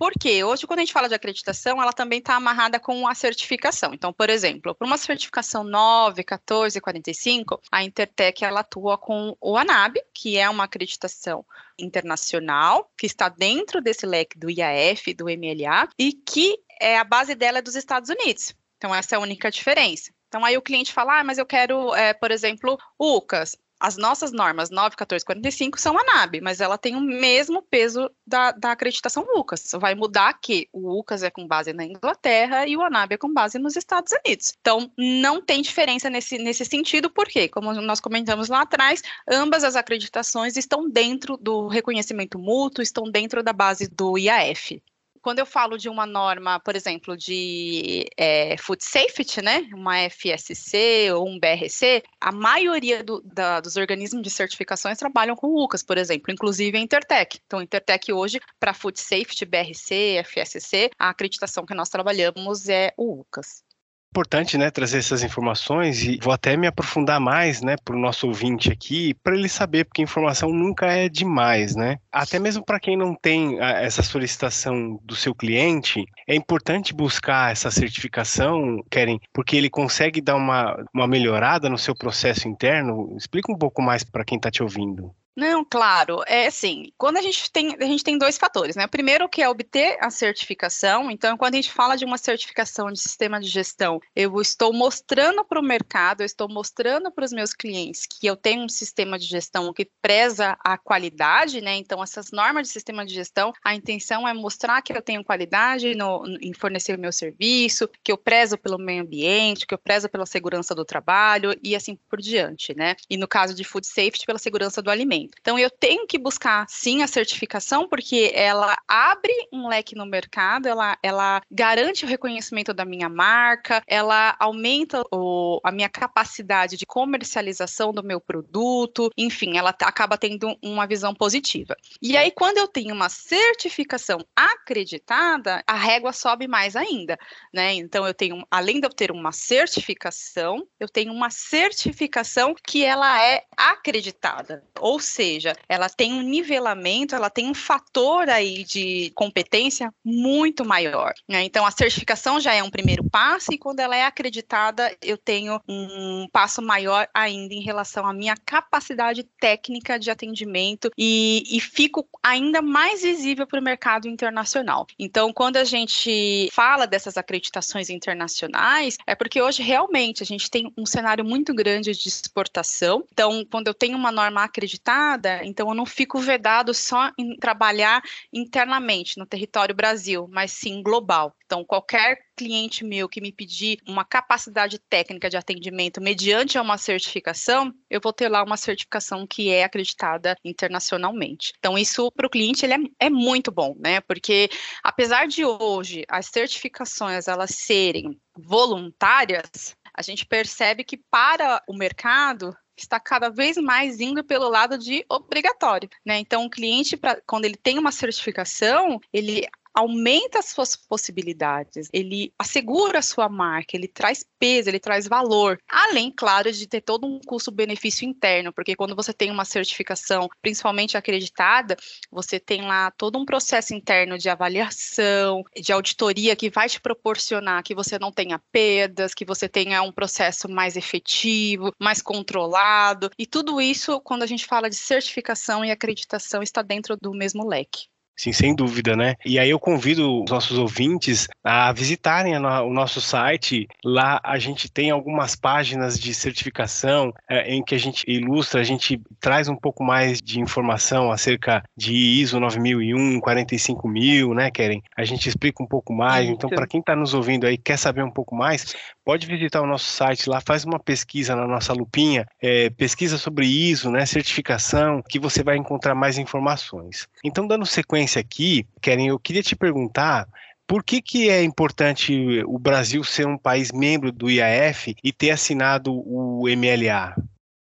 Porque 0.01 0.43
hoje, 0.43 0.65
quando 0.65 0.79
a 0.79 0.81
gente 0.81 0.93
fala 0.93 1.07
de 1.07 1.13
acreditação, 1.13 1.79
ela 1.79 1.93
também 1.93 2.17
está 2.17 2.33
amarrada 2.33 2.79
com 2.79 3.07
a 3.07 3.13
certificação. 3.13 3.93
Então, 3.93 4.11
por 4.11 4.31
exemplo, 4.31 4.73
para 4.73 4.87
uma 4.87 4.97
certificação 4.97 5.63
9, 5.63 6.23
14, 6.23 6.81
45, 6.81 7.61
a 7.71 7.83
Intertech 7.83 8.43
ela 8.43 8.61
atua 8.61 8.97
com 8.97 9.37
o 9.39 9.55
ANAB, 9.55 9.97
que 10.11 10.39
é 10.39 10.49
uma 10.49 10.63
acreditação 10.63 11.45
internacional, 11.77 12.91
que 12.97 13.05
está 13.05 13.29
dentro 13.29 13.79
desse 13.79 14.07
leque 14.07 14.39
do 14.39 14.49
IAF, 14.49 15.13
do 15.13 15.25
MLA, 15.25 15.87
e 15.99 16.13
que 16.13 16.57
é, 16.79 16.97
a 16.97 17.03
base 17.03 17.35
dela 17.35 17.59
é 17.59 17.61
dos 17.61 17.75
Estados 17.75 18.09
Unidos. 18.09 18.55
Então, 18.77 18.95
essa 18.95 19.13
é 19.13 19.17
a 19.17 19.21
única 19.21 19.51
diferença. 19.51 20.11
Então, 20.27 20.43
aí 20.43 20.57
o 20.57 20.63
cliente 20.63 20.91
fala, 20.91 21.19
ah, 21.19 21.23
mas 21.23 21.37
eu 21.37 21.45
quero, 21.45 21.93
é, 21.93 22.11
por 22.11 22.31
exemplo, 22.31 22.75
UCAS. 22.97 23.55
As 23.81 23.97
nossas 23.97 24.31
normas 24.31 24.69
9, 24.69 24.95
14, 24.95 25.25
45 25.25 25.81
são 25.81 25.97
ANAB, 25.97 26.39
mas 26.39 26.61
ela 26.61 26.77
tem 26.77 26.95
o 26.95 27.01
mesmo 27.01 27.63
peso 27.63 28.11
da, 28.25 28.51
da 28.51 28.71
acreditação 28.71 29.25
UCAS. 29.35 29.71
Vai 29.79 29.95
mudar 29.95 30.33
que 30.39 30.69
o 30.71 30.99
UCAS 30.99 31.23
é 31.23 31.31
com 31.31 31.47
base 31.47 31.73
na 31.73 31.83
Inglaterra 31.83 32.67
e 32.67 32.77
o 32.77 32.83
ANAB 32.83 33.13
é 33.13 33.17
com 33.17 33.33
base 33.33 33.57
nos 33.57 33.75
Estados 33.75 34.13
Unidos. 34.23 34.53
Então, 34.61 34.91
não 34.95 35.41
tem 35.41 35.63
diferença 35.63 36.11
nesse, 36.11 36.37
nesse 36.37 36.63
sentido, 36.63 37.09
porque, 37.09 37.49
como 37.49 37.73
nós 37.73 37.99
comentamos 37.99 38.49
lá 38.49 38.61
atrás, 38.61 39.01
ambas 39.27 39.63
as 39.63 39.75
acreditações 39.75 40.55
estão 40.55 40.87
dentro 40.87 41.35
do 41.35 41.67
reconhecimento 41.67 42.37
mútuo, 42.37 42.83
estão 42.83 43.09
dentro 43.09 43.41
da 43.41 43.51
base 43.51 43.87
do 43.87 44.15
IAF 44.15 44.79
quando 45.21 45.39
eu 45.39 45.45
falo 45.45 45.77
de 45.77 45.87
uma 45.87 46.05
norma, 46.05 46.59
por 46.59 46.75
exemplo, 46.75 47.15
de 47.15 48.05
é, 48.17 48.57
food 48.57 48.83
safety, 48.83 49.41
né, 49.41 49.69
uma 49.73 49.97
FSC 50.09 51.11
ou 51.13 51.27
um 51.27 51.39
BRC, 51.39 52.03
a 52.19 52.31
maioria 52.31 53.03
do, 53.03 53.21
da, 53.21 53.59
dos 53.59 53.75
organismos 53.75 54.21
de 54.21 54.29
certificações 54.29 54.97
trabalham 54.97 55.35
com 55.35 55.47
o 55.47 55.63
UCAS, 55.63 55.83
por 55.83 55.97
exemplo, 55.97 56.31
inclusive 56.31 56.77
a 56.77 56.81
Intertech. 56.81 57.39
Então, 57.45 57.59
a 57.59 57.63
Intertech 57.63 58.11
hoje, 58.11 58.39
para 58.59 58.73
food 58.73 58.99
safety, 58.99 59.45
BRC, 59.45 60.23
FSC, 60.25 60.91
a 60.97 61.09
acreditação 61.09 61.65
que 61.65 61.73
nós 61.73 61.89
trabalhamos 61.89 62.67
é 62.67 62.93
o 62.97 63.21
UCAS 63.21 63.63
importante, 64.11 64.57
né, 64.57 64.69
trazer 64.69 64.97
essas 64.97 65.23
informações 65.23 66.03
e 66.03 66.19
vou 66.21 66.33
até 66.33 66.57
me 66.57 66.67
aprofundar 66.67 67.19
mais, 67.19 67.61
né, 67.61 67.75
para 67.83 67.95
o 67.95 67.99
nosso 67.99 68.27
ouvinte 68.27 68.69
aqui, 68.69 69.13
para 69.23 69.35
ele 69.35 69.47
saber, 69.47 69.85
porque 69.85 70.01
informação 70.01 70.49
nunca 70.51 70.87
é 70.87 71.07
demais, 71.07 71.75
né? 71.77 71.97
Até 72.11 72.37
mesmo 72.37 72.63
para 72.63 72.79
quem 72.79 72.97
não 72.97 73.15
tem 73.15 73.57
essa 73.61 74.03
solicitação 74.03 74.99
do 75.01 75.15
seu 75.15 75.33
cliente, 75.33 76.03
é 76.27 76.35
importante 76.35 76.93
buscar 76.93 77.53
essa 77.53 77.71
certificação, 77.71 78.83
Keren, 78.89 79.19
porque 79.33 79.55
ele 79.55 79.69
consegue 79.69 80.19
dar 80.19 80.35
uma, 80.35 80.75
uma 80.93 81.07
melhorada 81.07 81.69
no 81.69 81.77
seu 81.77 81.95
processo 81.95 82.49
interno. 82.49 83.15
Explica 83.15 83.51
um 83.51 83.57
pouco 83.57 83.81
mais 83.81 84.03
para 84.03 84.25
quem 84.25 84.35
está 84.35 84.51
te 84.51 84.61
ouvindo. 84.61 85.15
Não, 85.35 85.63
claro, 85.63 86.21
é 86.27 86.47
assim, 86.47 86.91
quando 86.97 87.15
a 87.15 87.21
gente 87.21 87.49
tem, 87.49 87.73
a 87.79 87.85
gente 87.85 88.03
tem 88.03 88.17
dois 88.17 88.37
fatores, 88.37 88.75
né? 88.75 88.85
O 88.85 88.89
primeiro 88.89 89.29
que 89.29 89.41
é 89.41 89.47
obter 89.47 89.97
a 90.01 90.09
certificação, 90.09 91.09
então 91.09 91.37
quando 91.37 91.53
a 91.53 91.55
gente 91.55 91.71
fala 91.71 91.95
de 91.95 92.03
uma 92.03 92.17
certificação 92.17 92.91
de 92.91 92.99
sistema 92.99 93.39
de 93.39 93.47
gestão, 93.47 94.01
eu 94.13 94.41
estou 94.41 94.73
mostrando 94.73 95.45
para 95.45 95.57
o 95.57 95.63
mercado, 95.63 96.19
eu 96.19 96.25
estou 96.25 96.49
mostrando 96.49 97.09
para 97.09 97.23
os 97.23 97.31
meus 97.31 97.53
clientes 97.53 98.05
que 98.05 98.27
eu 98.27 98.35
tenho 98.35 98.65
um 98.65 98.69
sistema 98.69 99.17
de 99.17 99.25
gestão 99.25 99.71
que 99.71 99.89
preza 100.01 100.57
a 100.59 100.77
qualidade, 100.77 101.61
né? 101.61 101.77
Então 101.77 102.03
essas 102.03 102.29
normas 102.31 102.67
de 102.67 102.73
sistema 102.73 103.05
de 103.05 103.13
gestão, 103.13 103.53
a 103.63 103.73
intenção 103.73 104.27
é 104.27 104.33
mostrar 104.33 104.81
que 104.81 104.91
eu 104.91 105.01
tenho 105.01 105.23
qualidade 105.23 105.95
no, 105.95 106.25
em 106.41 106.53
fornecer 106.53 106.97
meu 106.97 107.13
serviço, 107.13 107.89
que 108.03 108.11
eu 108.11 108.17
prezo 108.17 108.57
pelo 108.57 108.77
meio 108.77 109.03
ambiente, 109.03 109.65
que 109.65 109.73
eu 109.73 109.79
prezo 109.79 110.09
pela 110.09 110.25
segurança 110.25 110.75
do 110.75 110.83
trabalho 110.83 111.57
e 111.63 111.73
assim 111.73 111.95
por 112.09 112.19
diante, 112.19 112.75
né? 112.75 112.95
E 113.09 113.15
no 113.15 113.29
caso 113.29 113.53
de 113.55 113.63
food 113.63 113.87
safety, 113.87 114.25
pela 114.25 114.37
segurança 114.37 114.81
do 114.81 114.91
alimento. 114.91 115.20
Então, 115.39 115.57
eu 115.57 115.69
tenho 115.69 116.07
que 116.07 116.17
buscar, 116.17 116.65
sim, 116.69 117.01
a 117.01 117.07
certificação, 117.07 117.87
porque 117.87 118.31
ela 118.33 118.77
abre 118.87 119.33
um 119.51 119.67
leque 119.67 119.95
no 119.95 120.05
mercado, 120.05 120.67
ela, 120.67 120.97
ela 121.01 121.41
garante 121.49 122.05
o 122.05 122.07
reconhecimento 122.07 122.73
da 122.73 122.85
minha 122.85 123.09
marca, 123.09 123.83
ela 123.87 124.35
aumenta 124.39 125.03
o, 125.11 125.59
a 125.63 125.71
minha 125.71 125.89
capacidade 125.89 126.77
de 126.77 126.85
comercialização 126.85 127.91
do 127.91 128.03
meu 128.03 128.19
produto, 128.19 129.09
enfim, 129.17 129.57
ela 129.57 129.69
acaba 129.69 130.17
tendo 130.17 130.55
uma 130.61 130.85
visão 130.87 131.13
positiva. 131.13 131.75
E 132.01 132.15
aí, 132.17 132.31
quando 132.31 132.57
eu 132.57 132.67
tenho 132.67 132.93
uma 132.93 133.09
certificação 133.09 134.19
acreditada, 134.35 135.63
a 135.67 135.75
régua 135.75 136.13
sobe 136.13 136.47
mais 136.47 136.75
ainda, 136.75 137.17
né? 137.53 137.73
Então, 137.73 138.05
eu 138.05 138.13
tenho, 138.13 138.45
além 138.49 138.79
de 138.79 138.87
eu 138.87 138.91
ter 138.91 139.11
uma 139.11 139.31
certificação, 139.31 140.65
eu 140.79 140.87
tenho 140.87 141.11
uma 141.11 141.29
certificação 141.29 142.53
que 142.65 142.83
ela 142.83 143.21
é 143.23 143.43
acreditada, 143.57 144.63
ou 144.79 144.99
seja, 145.11 145.55
ela 145.67 145.89
tem 145.89 146.13
um 146.13 146.21
nivelamento, 146.21 147.15
ela 147.15 147.29
tem 147.29 147.49
um 147.49 147.53
fator 147.53 148.29
aí 148.29 148.63
de 148.63 149.11
competência 149.15 149.93
muito 150.03 150.65
maior. 150.65 151.13
Né? 151.27 151.43
Então, 151.43 151.65
a 151.65 151.71
certificação 151.71 152.39
já 152.39 152.53
é 152.53 152.63
um 152.63 152.69
primeiro 152.69 153.03
passo, 153.03 153.53
e 153.53 153.57
quando 153.57 153.79
ela 153.79 153.95
é 153.95 154.05
acreditada, 154.05 154.95
eu 155.01 155.17
tenho 155.17 155.59
um 155.67 156.27
passo 156.31 156.61
maior 156.61 157.07
ainda 157.13 157.53
em 157.53 157.61
relação 157.61 158.05
à 158.05 158.13
minha 158.13 158.35
capacidade 158.45 159.23
técnica 159.39 159.99
de 159.99 160.09
atendimento 160.09 160.89
e, 160.97 161.43
e 161.49 161.59
fico 161.59 162.07
ainda 162.23 162.61
mais 162.61 163.01
visível 163.01 163.45
para 163.45 163.59
o 163.59 163.63
mercado 163.63 164.07
internacional. 164.07 164.87
Então, 164.97 165.33
quando 165.33 165.57
a 165.57 165.63
gente 165.63 166.49
fala 166.51 166.85
dessas 166.85 167.17
acreditações 167.17 167.89
internacionais, 167.89 168.97
é 169.05 169.15
porque 169.15 169.41
hoje 169.41 169.61
realmente 169.61 170.23
a 170.23 170.25
gente 170.25 170.49
tem 170.49 170.71
um 170.77 170.85
cenário 170.85 171.25
muito 171.25 171.53
grande 171.53 171.91
de 171.91 172.07
exportação. 172.07 173.03
Então, 173.11 173.45
quando 173.49 173.67
eu 173.67 173.73
tenho 173.73 173.97
uma 173.97 174.11
norma 174.11 174.43
acreditada, 174.43 175.00
então 175.43 175.69
eu 175.69 175.73
não 175.73 175.85
fico 175.85 176.19
vedado 176.19 176.73
só 176.73 177.11
em 177.17 177.35
trabalhar 177.37 178.01
internamente 178.31 179.17
no 179.17 179.25
território 179.25 179.75
Brasil, 179.75 180.27
mas 180.31 180.51
sim 180.51 180.81
global. 180.81 181.35
Então, 181.45 181.65
qualquer 181.65 182.17
cliente 182.35 182.85
meu 182.85 183.09
que 183.09 183.19
me 183.19 183.31
pedir 183.31 183.79
uma 183.85 184.05
capacidade 184.05 184.79
técnica 184.79 185.29
de 185.29 185.35
atendimento 185.35 186.01
mediante 186.01 186.57
uma 186.57 186.77
certificação, 186.77 187.73
eu 187.89 187.99
vou 188.01 188.13
ter 188.13 188.29
lá 188.29 188.41
uma 188.41 188.55
certificação 188.55 189.27
que 189.27 189.49
é 189.49 189.65
acreditada 189.65 190.37
internacionalmente. 190.43 191.51
Então, 191.59 191.77
isso 191.77 192.09
para 192.11 192.25
o 192.25 192.29
cliente 192.29 192.65
ele 192.65 192.73
é, 192.73 193.07
é 193.07 193.09
muito 193.09 193.51
bom, 193.51 193.75
né? 193.77 193.99
Porque 194.01 194.49
apesar 194.81 195.27
de 195.27 195.43
hoje 195.43 196.05
as 196.07 196.27
certificações 196.27 197.27
elas 197.27 197.51
serem 197.51 198.17
voluntárias, 198.33 199.75
a 199.93 200.01
gente 200.01 200.25
percebe 200.25 200.83
que 200.83 200.97
para 200.97 201.61
o 201.67 201.75
mercado 201.75 202.55
está 202.77 202.99
cada 202.99 203.29
vez 203.29 203.57
mais 203.57 203.99
indo 203.99 204.23
pelo 204.23 204.49
lado 204.49 204.77
de 204.77 205.05
obrigatório, 205.09 205.89
né? 206.05 206.19
Então, 206.19 206.45
o 206.45 206.49
cliente, 206.49 206.97
pra, 206.97 207.19
quando 207.25 207.45
ele 207.45 207.55
tem 207.55 207.77
uma 207.77 207.91
certificação, 207.91 208.99
ele 209.13 209.47
aumenta 209.73 210.39
as 210.39 210.45
suas 210.45 210.75
possibilidades, 210.75 211.89
ele 211.93 212.33
assegura 212.37 212.99
a 212.99 213.01
sua 213.01 213.29
marca, 213.29 213.75
ele 213.75 213.87
traz 213.87 214.25
peso, 214.39 214.69
ele 214.69 214.79
traz 214.79 215.07
valor. 215.07 215.59
Além, 215.67 216.11
claro, 216.11 216.51
de 216.51 216.67
ter 216.67 216.81
todo 216.81 217.07
um 217.07 217.19
custo-benefício 217.19 218.07
interno, 218.07 218.51
porque 218.51 218.75
quando 218.75 218.95
você 218.95 219.13
tem 219.13 219.31
uma 219.31 219.45
certificação, 219.45 220.27
principalmente 220.41 220.97
acreditada, 220.97 221.77
você 222.11 222.39
tem 222.39 222.61
lá 222.61 222.91
todo 222.91 223.17
um 223.17 223.25
processo 223.25 223.73
interno 223.73 224.17
de 224.17 224.29
avaliação, 224.29 225.43
de 225.55 225.71
auditoria 225.71 226.35
que 226.35 226.49
vai 226.49 226.67
te 226.67 226.79
proporcionar 226.79 227.63
que 227.63 227.75
você 227.75 227.97
não 227.99 228.11
tenha 228.11 228.39
perdas, 228.51 229.13
que 229.13 229.25
você 229.25 229.47
tenha 229.47 229.81
um 229.81 229.91
processo 229.91 230.49
mais 230.49 230.75
efetivo, 230.75 231.73
mais 231.79 232.01
controlado. 232.01 233.09
E 233.17 233.25
tudo 233.25 233.61
isso, 233.61 233.99
quando 234.01 234.23
a 234.23 234.27
gente 234.27 234.45
fala 234.45 234.69
de 234.69 234.75
certificação 234.75 235.63
e 235.63 235.71
acreditação, 235.71 236.41
está 236.41 236.61
dentro 236.61 236.97
do 237.01 237.11
mesmo 237.13 237.47
leque. 237.47 237.90
Sim, 238.15 238.31
sem 238.31 238.53
dúvida, 238.53 238.95
né? 238.95 239.15
E 239.25 239.39
aí 239.39 239.49
eu 239.49 239.59
convido 239.59 240.23
os 240.23 240.29
nossos 240.29 240.57
ouvintes 240.57 241.27
a 241.43 241.71
visitarem 241.73 242.37
o 242.37 242.71
nosso 242.71 243.01
site. 243.01 243.67
Lá 243.83 244.19
a 244.23 244.37
gente 244.37 244.71
tem 244.71 244.91
algumas 244.91 245.35
páginas 245.35 245.99
de 245.99 246.13
certificação 246.13 247.11
é, 247.27 247.51
em 247.51 247.63
que 247.63 247.73
a 247.73 247.79
gente 247.79 248.03
ilustra, 248.07 248.61
a 248.61 248.63
gente 248.63 249.01
traz 249.19 249.47
um 249.47 249.55
pouco 249.55 249.83
mais 249.83 250.21
de 250.21 250.39
informação 250.39 251.11
acerca 251.11 251.63
de 251.75 251.95
ISO 251.95 252.39
9001, 252.39 253.19
45000, 253.21 254.33
né, 254.35 254.51
Keren? 254.51 254.83
A 254.95 255.03
gente 255.03 255.27
explica 255.27 255.63
um 255.63 255.67
pouco 255.67 255.91
mais. 255.91 256.29
Então, 256.29 256.49
para 256.49 256.67
quem 256.67 256.79
está 256.79 256.95
nos 256.95 257.15
ouvindo 257.15 257.47
aí, 257.47 257.57
quer 257.57 257.77
saber 257.77 258.03
um 258.03 258.11
pouco 258.11 258.35
mais, 258.35 258.75
pode 259.03 259.25
visitar 259.25 259.61
o 259.61 259.67
nosso 259.67 259.85
site 259.85 260.29
lá, 260.29 260.39
faz 260.41 260.63
uma 260.63 260.79
pesquisa 260.79 261.35
na 261.35 261.47
nossa 261.47 261.73
lupinha, 261.73 262.27
é, 262.39 262.69
pesquisa 262.69 263.17
sobre 263.17 263.47
ISO, 263.47 263.89
né, 263.89 264.05
certificação, 264.05 265.01
que 265.09 265.17
você 265.17 265.43
vai 265.43 265.57
encontrar 265.57 265.95
mais 265.95 266.19
informações. 266.19 267.07
Então, 267.23 267.47
dando 267.47 267.65
sequência 267.65 268.00
sequência 268.01 268.21
aqui, 268.21 268.65
Keren, 268.81 269.07
eu 269.07 269.19
queria 269.19 269.43
te 269.43 269.55
perguntar 269.55 270.27
por 270.67 270.83
que, 270.83 271.01
que 271.01 271.29
é 271.29 271.43
importante 271.43 272.43
o 272.45 272.57
Brasil 272.57 273.03
ser 273.03 273.27
um 273.27 273.37
país 273.37 273.71
membro 273.71 274.11
do 274.11 274.29
IAF 274.29 274.95
e 275.03 275.11
ter 275.11 275.31
assinado 275.31 275.93
o 275.93 276.45
MLA? 276.47 277.15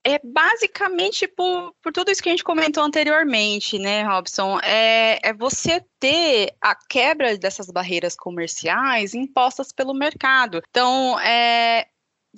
É 0.04 0.18
basicamente 0.22 1.26
por, 1.28 1.75
por 1.82 1.92
tudo 1.92 2.10
isso 2.10 2.22
que 2.22 2.28
a 2.28 2.32
gente 2.32 2.44
comentou 2.44 2.82
anteriormente, 2.82 3.78
né, 3.78 4.02
Robson? 4.02 4.58
É, 4.60 5.18
é 5.22 5.32
você 5.34 5.82
ter 5.99 6.54
a 6.60 6.75
quebra 6.75 7.37
dessas 7.37 7.66
barreiras 7.70 8.16
comerciais 8.16 9.14
impostas 9.14 9.72
pelo 9.72 9.92
mercado. 9.92 10.62
Então, 10.70 11.20
é, 11.20 11.87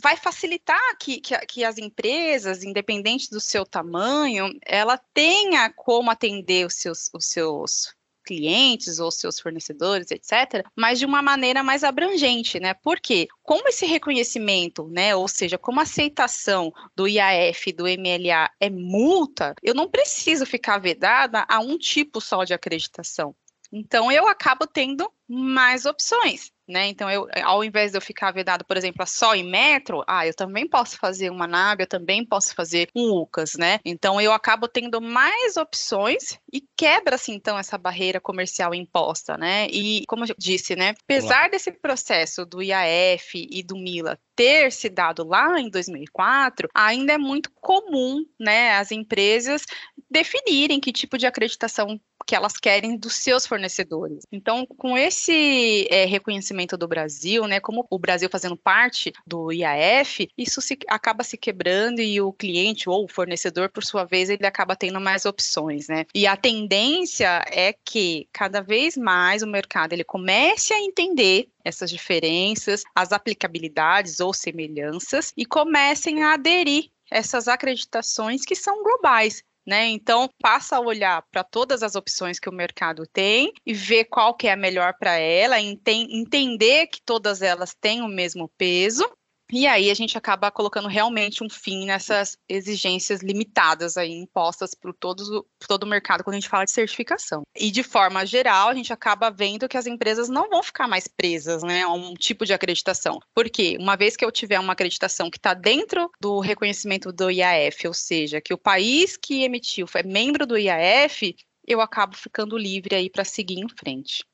vai 0.01 0.17
facilitar 0.17 0.97
que, 0.99 1.21
que, 1.21 1.37
que, 1.47 1.65
as 1.65 1.79
empresas, 1.79 2.63
independente 2.63 3.31
do 3.31 3.41
seu 3.41 3.65
tamanho, 3.65 4.51
ela 4.65 4.99
tenha 5.13 5.71
como 5.71 6.11
atender 6.11 6.67
os 6.67 6.75
seus, 6.75 7.11
os 7.13 7.27
seus 7.27 7.95
clientes 8.25 8.99
ou 8.99 9.11
seus 9.11 9.41
fornecedores, 9.41 10.11
etc., 10.11 10.65
mas 10.77 10.99
de 10.99 11.07
uma 11.07 11.21
maneira 11.21 11.63
mais 11.63 11.85
abrangente, 11.85 12.59
né? 12.61 12.75
Porque 12.75 13.29
como 13.43 13.69
esse 13.69 13.85
reconhecimento, 13.85 14.89
né, 14.89 15.15
ou 15.15 15.29
seja, 15.29 15.59
como 15.59 15.81
a 15.81 15.83
aceitação 15.83 16.73
do 16.95 17.09
IAF, 17.09 17.73
do 17.73 17.85
MLA 17.85 18.51
é 18.61 18.71
multa, 18.71 19.55
eu 19.63 19.75
não 19.75 19.89
preciso 19.89 20.47
ficar 20.47 20.79
vedada 20.79 21.45
a 21.49 21.59
um 21.59 21.77
tipo 21.77 22.21
só 22.21 22.45
de 22.45 22.55
acreditação. 22.55 23.35
Então 23.73 24.13
eu 24.13 24.29
acabo 24.29 24.67
tendo 24.67 25.11
mais 25.27 25.87
opções. 25.87 26.53
Né? 26.73 26.89
Então, 26.89 27.11
eu, 27.11 27.29
ao 27.45 27.63
invés 27.63 27.93
de 27.93 27.99
eu 27.99 28.03
ficar 28.03 28.33
vedado, 28.33 28.65
por 28.65 28.77
exemplo, 28.77 29.03
a 29.03 29.07
só 29.07 29.35
em 29.35 29.45
metro, 29.45 30.03
ah, 30.07 30.27
eu 30.27 30.35
também 30.35 30.67
posso 30.69 30.97
fazer 30.97 31.31
uma 31.31 31.47
NAB, 31.47 31.83
eu 31.83 31.87
também 31.87 32.25
posso 32.25 32.55
fazer 32.55 32.89
um 32.95 33.11
UCAS, 33.13 33.53
né? 33.59 33.79
Então, 33.85 34.21
eu 34.21 34.33
acabo 34.33 34.67
tendo 34.67 35.01
mais 35.01 35.57
opções 35.57 36.39
e 36.53 36.65
quebra-se, 36.77 37.33
então, 37.33 37.59
essa 37.59 37.77
barreira 37.79 38.21
comercial 38.21 38.75
imposta, 38.75 39.37
né? 39.37 39.69
E, 39.69 40.05
como 40.07 40.25
eu 40.25 40.35
disse, 40.39 40.75
né, 40.75 40.95
apesar 41.03 41.51
desse 41.51 41.71
processo 41.73 42.47
do 42.47 42.63
IAF 42.63 43.47
e 43.51 43.63
do 43.63 43.77
MILA 43.77 44.19
ter 44.43 44.73
se 44.73 44.89
dado 44.89 45.25
lá 45.25 45.61
em 45.61 45.71
2004, 45.71 46.69
ainda 46.75 47.13
é 47.13 47.19
muito 47.19 47.49
comum, 47.61 48.27
né, 48.41 48.73
as 48.73 48.91
empresas 48.91 49.65
definirem 50.11 50.81
que 50.81 50.93
tipo 50.93 51.17
de 51.17 51.27
acreditação 51.27 52.01
que 52.27 52.35
elas 52.35 52.57
querem 52.57 52.97
dos 52.97 53.17
seus 53.17 53.47
fornecedores. 53.47 54.25
Então, 54.31 54.65
com 54.67 54.97
esse 54.97 55.87
é, 55.91 56.05
reconhecimento 56.05 56.77
do 56.77 56.87
Brasil, 56.87 57.47
né, 57.47 57.61
como 57.61 57.87
o 57.91 57.99
Brasil 57.99 58.29
fazendo 58.31 58.57
parte 58.57 59.13
do 59.27 59.53
IAF, 59.53 60.29
isso 60.37 60.61
se, 60.61 60.79
acaba 60.89 61.25
se 61.25 61.37
quebrando 61.37 62.01
e 62.01 62.21
o 62.21 62.33
cliente 62.33 62.89
ou 62.89 63.05
o 63.05 63.09
fornecedor, 63.09 63.71
por 63.71 63.85
sua 63.85 64.05
vez, 64.05 64.31
ele 64.31 64.47
acaba 64.47 64.77
tendo 64.77 65.01
mais 65.01 65.25
opções, 65.25 65.89
né? 65.89 66.05
E 66.15 66.27
a 66.27 66.37
tendência 66.37 67.43
é 67.51 67.75
que 67.85 68.29
cada 68.33 68.61
vez 68.61 68.97
mais 68.97 69.43
o 69.43 69.47
mercado 69.47 69.93
ele 69.93 70.05
comece 70.05 70.73
a 70.73 70.81
entender 70.81 71.49
essas 71.65 71.91
diferenças, 71.91 72.83
as 72.95 73.13
aplicabilidades 73.13 74.21
ou 74.21 74.33
semelhanças 74.33 75.33
e 75.37 75.45
comecem 75.45 76.23
a 76.23 76.35
aderir 76.35 76.91
essas 77.11 77.49
acreditações 77.49 78.45
que 78.45 78.55
são 78.55 78.83
globais. 78.83 79.43
Né? 79.65 79.87
Então, 79.87 80.29
passa 80.41 80.77
a 80.77 80.81
olhar 80.81 81.23
para 81.31 81.45
todas 81.45 81.85
as 81.85 81.95
opções 81.95 82.41
que 82.41 82.49
o 82.49 82.53
mercado 82.53 83.07
tem 83.07 83.53
e 83.65 83.73
ver 83.73 84.07
qual 84.07 84.35
que 84.35 84.49
é 84.49 84.53
a 84.53 84.57
melhor 84.57 84.95
para 84.99 85.13
ela, 85.13 85.61
enten 85.61 86.09
entender 86.19 86.89
que 86.89 87.01
todas 87.01 87.43
elas 87.43 87.73
têm 87.73 88.03
o 88.03 88.09
mesmo 88.09 88.49
peso 88.59 89.09
e 89.53 89.67
aí 89.67 89.91
a 89.91 89.95
gente 89.95 90.17
acaba 90.17 90.51
colocando 90.51 90.89
realmente 90.89 91.45
um 91.45 91.51
fim 91.51 91.85
nessas 91.85 92.39
exigências 92.49 93.21
limitadas 93.21 93.99
aí 93.99 94.11
impostas 94.11 94.75
por, 94.75 94.95
todos, 94.95 95.29
por 95.29 95.69
todo 95.69 95.83
o 95.83 95.87
mercado 95.87 96.25
quando 96.25 96.35
a 96.35 96.41
gente 96.41 96.49
fala 96.49 96.65
de 96.65 96.71
certificação. 96.71 97.43
E 97.55 97.71
de 97.71 97.83
forma 97.83 98.25
geral, 98.25 98.69
a 98.69 98.75
gente 98.75 98.93
acaba 98.93 99.31
vendo 99.31 99.69
que 99.69 99.77
as 99.77 99.87
empresas 99.87 100.31
não 100.31 100.49
vão 100.49 100.63
ficar 100.63 100.89
mais 100.89 101.07
presas 101.07 101.63
né, 101.63 101.83
a 101.83 101.93
um 101.93 102.15
tipo 102.15 102.47
de 102.47 102.55
acreditação. 102.55 103.21
Porque 103.35 103.77
uma 103.79 103.95
vez 103.95 104.17
que 104.17 104.25
eu 104.25 104.33
tiver 104.33 104.59
uma 104.59 104.73
acreditação 104.73 105.31
que 105.31 105.37
está 105.37 105.53
dentro 105.53 106.11
do 106.19 106.41
reconhecimento 106.41 107.13
do 107.13 107.31
IAF, 107.31 107.87
ou 107.87 107.95
seja, 107.95 108.41
que 108.41 108.55
o 108.55 108.59
país 108.59 109.19
que 109.19 109.45
emitiu 109.45 109.87
é 109.95 110.03
membro 110.03 110.47
do 110.47 110.57
IAF, 110.57 111.37
eu 111.67 111.81
acabo 111.81 112.17
ficando 112.17 112.57
livre 112.57 112.95
aí 112.95 113.11
para 113.11 113.25
seguir 113.25 113.59
em 113.59 113.69
frente. 113.69 114.25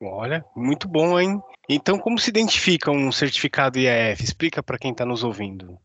Olha, 0.00 0.44
muito 0.54 0.86
bom, 0.86 1.18
hein? 1.18 1.40
Então, 1.68 1.98
como 1.98 2.18
se 2.18 2.30
identifica 2.30 2.90
um 2.90 3.10
certificado 3.10 3.78
IAF? 3.78 4.22
Explica 4.22 4.62
para 4.62 4.78
quem 4.78 4.92
está 4.92 5.04
nos 5.04 5.24
ouvindo. 5.24 5.78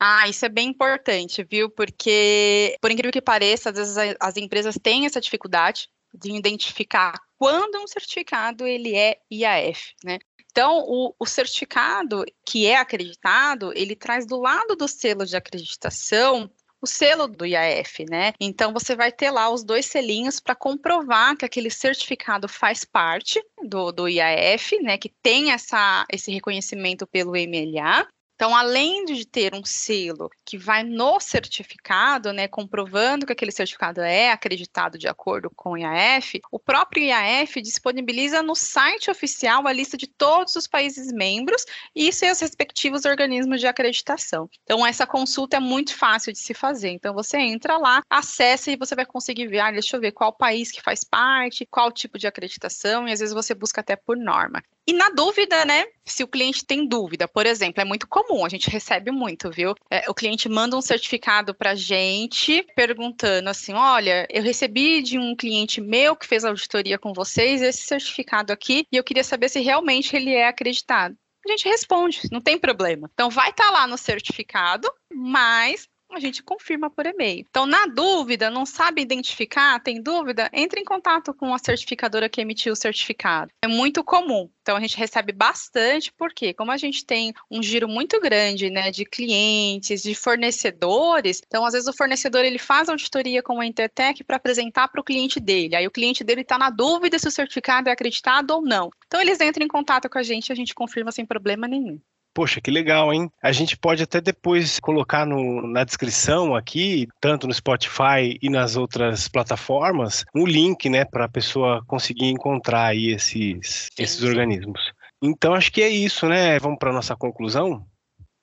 Ah, 0.00 0.28
isso 0.28 0.46
é 0.46 0.48
bem 0.48 0.68
importante, 0.68 1.44
viu? 1.44 1.68
Porque, 1.68 2.76
por 2.80 2.90
incrível 2.90 3.12
que 3.12 3.20
pareça, 3.20 3.70
às 3.70 3.76
vezes 3.76 3.96
as 4.20 4.36
empresas 4.36 4.78
têm 4.80 5.06
essa 5.06 5.20
dificuldade 5.20 5.88
de 6.14 6.32
identificar 6.32 7.14
quando 7.36 7.78
um 7.78 7.86
certificado 7.86 8.66
ele 8.66 8.94
é 8.94 9.18
IAF, 9.30 9.94
né? 10.04 10.18
Então, 10.50 10.82
o, 10.86 11.14
o, 11.18 11.26
certificado 11.26 12.24
que 12.44 12.66
é 12.66 12.76
acreditado, 12.76 13.72
ele 13.76 13.94
traz 13.94 14.26
do 14.26 14.40
lado 14.40 14.74
do 14.74 14.88
selo 14.88 15.24
de 15.24 15.36
acreditação 15.36 16.50
o 16.80 16.86
selo 16.86 17.26
do 17.26 17.44
IAF, 17.44 18.04
né? 18.08 18.32
Então 18.40 18.72
você 18.72 18.94
vai 18.94 19.10
ter 19.10 19.30
lá 19.30 19.50
os 19.50 19.64
dois 19.64 19.86
selinhos 19.86 20.40
para 20.40 20.54
comprovar 20.54 21.36
que 21.36 21.44
aquele 21.44 21.70
certificado 21.70 22.48
faz 22.48 22.84
parte 22.84 23.42
do, 23.62 23.92
do 23.92 24.08
IAF, 24.08 24.78
né? 24.80 24.96
Que 24.96 25.12
tem 25.22 25.52
essa, 25.52 26.06
esse 26.10 26.30
reconhecimento 26.30 27.06
pelo 27.06 27.32
MLA. 27.32 28.06
Então, 28.38 28.54
além 28.54 29.04
de 29.04 29.26
ter 29.26 29.52
um 29.52 29.64
selo 29.64 30.30
que 30.44 30.56
vai 30.56 30.84
no 30.84 31.18
certificado, 31.18 32.32
né, 32.32 32.46
comprovando 32.46 33.26
que 33.26 33.32
aquele 33.32 33.50
certificado 33.50 34.00
é 34.00 34.30
acreditado 34.30 34.96
de 34.96 35.08
acordo 35.08 35.50
com 35.56 35.72
o 35.72 35.76
IAF, 35.76 36.40
o 36.52 36.56
próprio 36.56 37.02
IAF 37.02 37.60
disponibiliza 37.60 38.40
no 38.40 38.54
site 38.54 39.10
oficial 39.10 39.66
a 39.66 39.72
lista 39.72 39.96
de 39.96 40.06
todos 40.06 40.54
os 40.54 40.68
países 40.68 41.10
membros 41.10 41.64
e 41.92 42.12
seus 42.12 42.38
respectivos 42.38 43.04
organismos 43.04 43.58
de 43.58 43.66
acreditação. 43.66 44.48
Então, 44.62 44.86
essa 44.86 45.04
consulta 45.04 45.56
é 45.56 45.60
muito 45.60 45.96
fácil 45.96 46.32
de 46.32 46.38
se 46.38 46.54
fazer. 46.54 46.90
Então, 46.90 47.12
você 47.12 47.38
entra 47.38 47.76
lá, 47.76 48.04
acessa 48.08 48.70
e 48.70 48.76
você 48.76 48.94
vai 48.94 49.04
conseguir 49.04 49.48
ver, 49.48 49.58
ah, 49.58 49.72
deixa 49.72 49.96
eu 49.96 50.00
ver 50.00 50.12
qual 50.12 50.32
país 50.32 50.70
que 50.70 50.80
faz 50.80 51.02
parte, 51.02 51.66
qual 51.68 51.90
tipo 51.90 52.16
de 52.16 52.28
acreditação, 52.28 53.08
e 53.08 53.12
às 53.12 53.18
vezes 53.18 53.34
você 53.34 53.52
busca 53.52 53.80
até 53.80 53.96
por 53.96 54.16
norma. 54.16 54.62
E 54.88 54.92
na 54.94 55.10
dúvida, 55.10 55.66
né? 55.66 55.84
Se 56.06 56.24
o 56.24 56.26
cliente 56.28 56.64
tem 56.64 56.88
dúvida, 56.88 57.28
por 57.28 57.44
exemplo, 57.44 57.82
é 57.82 57.84
muito 57.84 58.08
comum, 58.08 58.27
a 58.44 58.48
gente 58.48 58.70
recebe 58.70 59.10
muito, 59.10 59.50
viu? 59.50 59.74
É, 59.90 60.08
o 60.08 60.14
cliente 60.14 60.48
manda 60.48 60.76
um 60.76 60.80
certificado 60.80 61.54
para 61.54 61.74
gente 61.74 62.64
perguntando 62.74 63.48
assim: 63.48 63.72
olha, 63.74 64.26
eu 64.30 64.42
recebi 64.42 65.02
de 65.02 65.18
um 65.18 65.34
cliente 65.34 65.80
meu 65.80 66.14
que 66.14 66.26
fez 66.26 66.44
auditoria 66.44 66.98
com 66.98 67.12
vocês 67.12 67.62
esse 67.62 67.82
certificado 67.82 68.52
aqui 68.52 68.86
e 68.92 68.96
eu 68.96 69.04
queria 69.04 69.24
saber 69.24 69.48
se 69.48 69.60
realmente 69.60 70.14
ele 70.14 70.32
é 70.32 70.46
acreditado. 70.46 71.16
A 71.46 71.50
gente 71.50 71.68
responde, 71.68 72.28
não 72.30 72.40
tem 72.40 72.58
problema. 72.58 73.08
Então, 73.12 73.30
vai 73.30 73.50
estar 73.50 73.66
tá 73.66 73.70
lá 73.70 73.86
no 73.86 73.96
certificado, 73.96 74.90
mas 75.10 75.88
a 76.10 76.20
gente 76.20 76.42
confirma 76.42 76.90
por 76.90 77.06
e-mail. 77.06 77.44
Então, 77.48 77.66
na 77.66 77.86
dúvida, 77.86 78.50
não 78.50 78.64
sabe 78.64 79.02
identificar, 79.02 79.80
tem 79.80 80.02
dúvida, 80.02 80.50
entre 80.52 80.80
em 80.80 80.84
contato 80.84 81.34
com 81.34 81.54
a 81.54 81.58
certificadora 81.58 82.28
que 82.28 82.40
emitiu 82.40 82.72
o 82.72 82.76
certificado. 82.76 83.50
É 83.62 83.68
muito 83.68 84.02
comum. 84.02 84.50
Então, 84.62 84.76
a 84.76 84.80
gente 84.80 84.96
recebe 84.96 85.32
bastante, 85.32 86.12
porque 86.12 86.52
como 86.52 86.70
a 86.70 86.76
gente 86.76 87.04
tem 87.04 87.32
um 87.50 87.62
giro 87.62 87.88
muito 87.88 88.20
grande, 88.20 88.70
né, 88.70 88.90
de 88.90 89.04
clientes, 89.04 90.02
de 90.02 90.14
fornecedores, 90.14 91.40
então, 91.46 91.64
às 91.64 91.72
vezes, 91.72 91.88
o 91.88 91.96
fornecedor, 91.96 92.44
ele 92.44 92.58
faz 92.58 92.88
auditoria 92.88 93.42
com 93.42 93.60
a 93.60 93.66
Intertech 93.66 94.22
para 94.24 94.36
apresentar 94.36 94.88
para 94.88 95.00
o 95.00 95.04
cliente 95.04 95.40
dele. 95.40 95.76
Aí, 95.76 95.86
o 95.86 95.90
cliente 95.90 96.24
dele 96.24 96.42
está 96.42 96.58
na 96.58 96.70
dúvida 96.70 97.18
se 97.18 97.28
o 97.28 97.30
certificado 97.30 97.88
é 97.88 97.92
acreditado 97.92 98.50
ou 98.50 98.62
não. 98.62 98.90
Então, 99.06 99.20
eles 99.20 99.40
entram 99.40 99.64
em 99.64 99.68
contato 99.68 100.08
com 100.08 100.18
a 100.18 100.22
gente 100.22 100.52
a 100.52 100.54
gente 100.54 100.74
confirma 100.74 101.12
sem 101.12 101.24
problema 101.24 101.66
nenhum. 101.66 102.00
Poxa, 102.34 102.60
que 102.60 102.70
legal, 102.70 103.12
hein? 103.12 103.30
A 103.42 103.50
gente 103.50 103.76
pode 103.76 104.02
até 104.02 104.20
depois 104.20 104.78
colocar 104.80 105.26
no, 105.26 105.66
na 105.66 105.82
descrição 105.82 106.54
aqui, 106.54 107.08
tanto 107.20 107.46
no 107.46 107.54
Spotify 107.54 108.38
e 108.40 108.48
nas 108.48 108.76
outras 108.76 109.26
plataformas, 109.26 110.24
um 110.34 110.46
link, 110.46 110.88
né, 110.88 111.04
para 111.04 111.24
a 111.24 111.28
pessoa 111.28 111.82
conseguir 111.86 112.26
encontrar 112.26 112.86
aí 112.86 113.08
esses, 113.08 113.88
esses 113.98 114.22
organismos. 114.22 114.92
Então 115.22 115.54
acho 115.54 115.72
que 115.72 115.82
é 115.82 115.88
isso, 115.88 116.28
né? 116.28 116.58
Vamos 116.60 116.78
para 116.78 116.92
nossa 116.92 117.16
conclusão. 117.16 117.84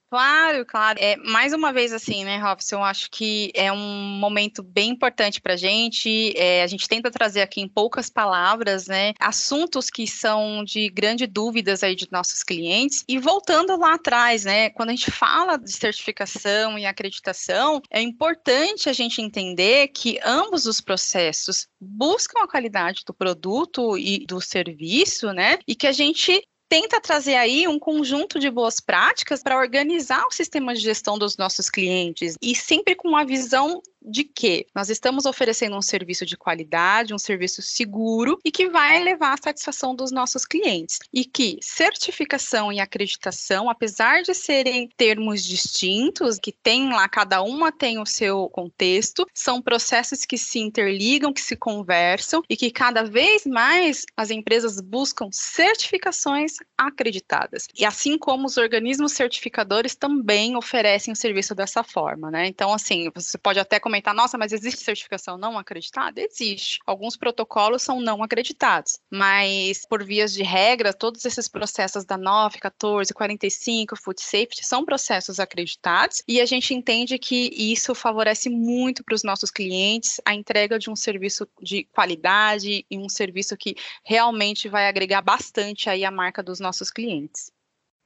Claro, 0.10 0.65
claro. 0.65 1.00
É, 1.02 1.18
mais 1.18 1.52
uma 1.52 1.74
vez, 1.74 1.91
assim, 1.91 2.24
né, 2.24 2.38
Robson, 2.38 2.76
eu 2.76 2.84
acho 2.84 3.10
que 3.10 3.52
é 3.56 3.72
um 3.72 3.78
momento 4.20 4.62
bem 4.62 4.91
importante 4.91 5.41
para 5.41 5.54
a 5.54 5.58
gente. 5.58 6.32
É, 6.38 6.62
a 6.63 6.68
gente 6.68 6.88
tenta 6.88 7.10
trazer 7.10 7.41
aqui 7.41 7.60
em 7.60 7.68
poucas 7.68 8.10
palavras, 8.10 8.88
né, 8.88 9.13
assuntos 9.20 9.89
que 9.89 10.08
são 10.08 10.63
de 10.63 10.89
grande 10.89 11.26
dúvidas 11.26 11.84
aí 11.84 11.96
de 11.96 12.08
nossos 12.12 12.44
clientes. 12.44 13.04
E 13.10 13.18
voltando 13.18 13.76
lá 13.78 13.96
atrás, 13.96 14.46
né, 14.46 14.70
quando 14.70 14.89
a 14.89 14.96
gente 14.96 15.12
fala 15.12 15.58
de 15.58 15.72
certificação 15.72 16.78
e 16.78 16.86
acreditação, 16.86 17.82
é 17.89 18.00
importante 18.00 18.88
a 18.88 18.94
gente 18.94 19.22
entender 19.22 19.88
que 19.89 20.20
ambos 20.24 20.65
os 20.68 20.80
processos 20.80 21.68
buscam 21.82 22.44
a 22.44 22.48
qualidade 22.48 23.02
do 23.06 23.13
produto 23.13 23.98
e 23.98 24.26
do 24.26 24.39
serviço, 24.39 25.34
né, 25.34 25.58
e 25.68 25.76
que 25.76 25.88
a 25.88 25.91
gente 25.91 26.41
tenta 26.69 26.99
trazer 26.99 27.36
aí 27.36 27.67
um 27.67 27.80
conjunto 27.80 28.39
de 28.39 28.49
boas 28.49 28.80
práticas 28.80 29.41
para 29.41 29.58
organizar 29.58 30.25
o 30.25 30.32
sistema 30.32 30.73
de 30.73 30.82
gestão 30.82 31.17
dos 31.17 31.38
nossos 31.38 31.69
clientes 31.69 32.36
e 32.41 32.56
sempre 32.56 32.95
com 32.95 33.15
a 33.15 33.23
visão 33.23 33.82
de 34.06 34.24
que 34.24 34.68
nós 34.74 34.89
estamos 34.89 35.26
oferecendo 35.26 35.76
um 35.76 35.82
serviço 35.82 36.26
de 36.26 36.38
qualidade, 36.38 37.13
um 37.13 37.18
serviço 37.18 37.62
seguro 37.62 38.39
e 38.46 38.52
que 38.52 38.70
vai 38.70 39.04
levar 39.04 39.34
à 39.34 39.38
satisfação 39.41 39.96
dos 39.96 40.12
nossos 40.12 40.46
clientes. 40.46 41.00
E 41.12 41.26
que 41.26 41.58
certificação 41.62 42.72
e 42.72 42.80
acreditação, 42.80 43.70
apesar 43.70 44.22
de 44.22 44.34
serem 44.34 44.89
termos 44.96 45.44
distintos, 45.44 46.38
que 46.38 46.52
tem 46.52 46.89
lá, 46.89 47.08
cada 47.10 47.41
uma 47.41 47.72
tem 47.72 48.00
o 48.00 48.06
seu 48.06 48.48
contexto, 48.50 49.26
são 49.34 49.62
processos 49.62 50.26
que 50.26 50.38
se 50.38 50.60
interligam, 50.60 51.34
que 51.34 51.41
se 51.41 51.56
conversam 51.56 52.41
e 52.50 52.56
que 52.56 52.70
cada 52.70 53.04
vez 53.04 53.46
mais 53.46 54.06
as 54.15 54.30
empresas 54.30 54.80
buscam 54.80 55.30
certificações 55.32 56.54
acreditadas. 56.78 57.68
E 57.78 57.86
assim 57.86 58.18
como 58.18 58.46
os 58.46 58.58
organismos 58.58 59.13
certificadores 59.13 59.96
também 59.96 60.56
oferecem 60.56 61.12
o 61.12 61.15
serviço 61.15 61.56
dessa 61.56 61.84
forma, 61.84 62.30
né? 62.30 62.48
Então, 62.48 62.74
assim, 62.74 63.10
você 63.13 63.38
pode 63.38 63.60
até 63.60 63.80
começar 63.80 63.95
comentar, 63.96 64.14
nossa, 64.14 64.38
mas 64.38 64.52
existe 64.52 64.84
certificação 64.84 65.38
não 65.38 65.58
acreditada? 65.58 66.22
Existe. 66.22 66.80
Alguns 66.86 67.16
protocolos 67.16 67.82
são 67.82 68.02
não 68.02 68.22
acreditados, 68.22 69.00
mas 69.10 69.86
por 69.88 70.04
vias 70.04 70.34
de 70.34 70.44
regra, 70.44 70.94
todos 70.94 71.24
esses 71.24 71.48
processos 71.48 72.04
da 72.04 72.18
9, 72.18 72.60
14, 72.60 73.14
45, 73.14 73.96
Food 73.96 74.22
Safety 74.22 74.66
são 74.66 74.84
processos 74.84 75.40
acreditados 75.40 76.22
e 76.28 76.42
a 76.42 76.46
gente 76.46 76.74
entende 76.74 77.18
que 77.18 77.50
isso 77.56 77.96
favorece 77.96 78.50
muito 78.50 79.04
para 79.04 79.16
os 79.16 79.24
nossos 79.24 79.50
clientes 79.50 80.20
a 80.26 80.34
entrega 80.34 80.78
de 80.78 80.90
um 80.90 80.96
serviço 80.96 81.48
de 81.62 81.86
qualidade 81.86 82.86
e 82.90 82.98
um 82.98 83.08
serviço 83.08 83.56
que 83.56 83.76
realmente 84.04 84.68
vai 84.68 84.88
agregar 84.88 85.22
bastante 85.22 85.90
aí 85.90 86.04
a 86.04 86.12
marca 86.12 86.44
dos 86.44 86.60
nossos 86.60 86.92
clientes. 86.92 87.55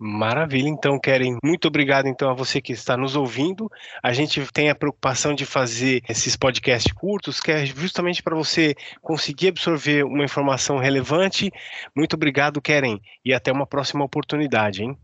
Maravilha, 0.01 0.69
então, 0.69 0.97
Keren, 0.97 1.37
muito 1.43 1.67
obrigado 1.67 2.07
então 2.07 2.29
a 2.29 2.33
você 2.33 2.61
que 2.61 2.71
está 2.71 2.95
nos 2.95 3.17
ouvindo. 3.17 3.69
A 4.01 4.13
gente 4.13 4.41
tem 4.53 4.69
a 4.69 4.75
preocupação 4.75 5.35
de 5.35 5.45
fazer 5.45 6.01
esses 6.07 6.37
podcasts 6.37 6.93
curtos, 6.93 7.41
que 7.41 7.51
é 7.51 7.65
justamente 7.65 8.23
para 8.23 8.33
você 8.33 8.75
conseguir 9.01 9.49
absorver 9.49 10.05
uma 10.05 10.23
informação 10.23 10.77
relevante. 10.77 11.51
Muito 11.93 12.15
obrigado, 12.15 12.61
Keren, 12.61 13.01
e 13.25 13.33
até 13.33 13.51
uma 13.51 13.67
próxima 13.67 14.05
oportunidade, 14.05 14.83
hein? 14.83 14.97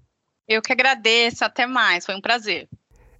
Eu 0.47 0.61
que 0.61 0.71
agradeço, 0.71 1.43
até 1.43 1.67
mais, 1.67 2.05
foi 2.05 2.15
um 2.15 2.21
prazer. 2.21 2.69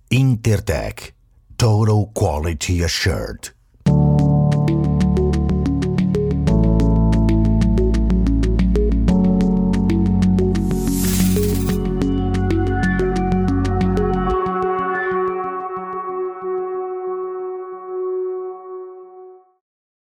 Intertech, 0.10 1.14
Total 1.58 2.08
Quality 2.14 2.86
Assured. 2.86 3.54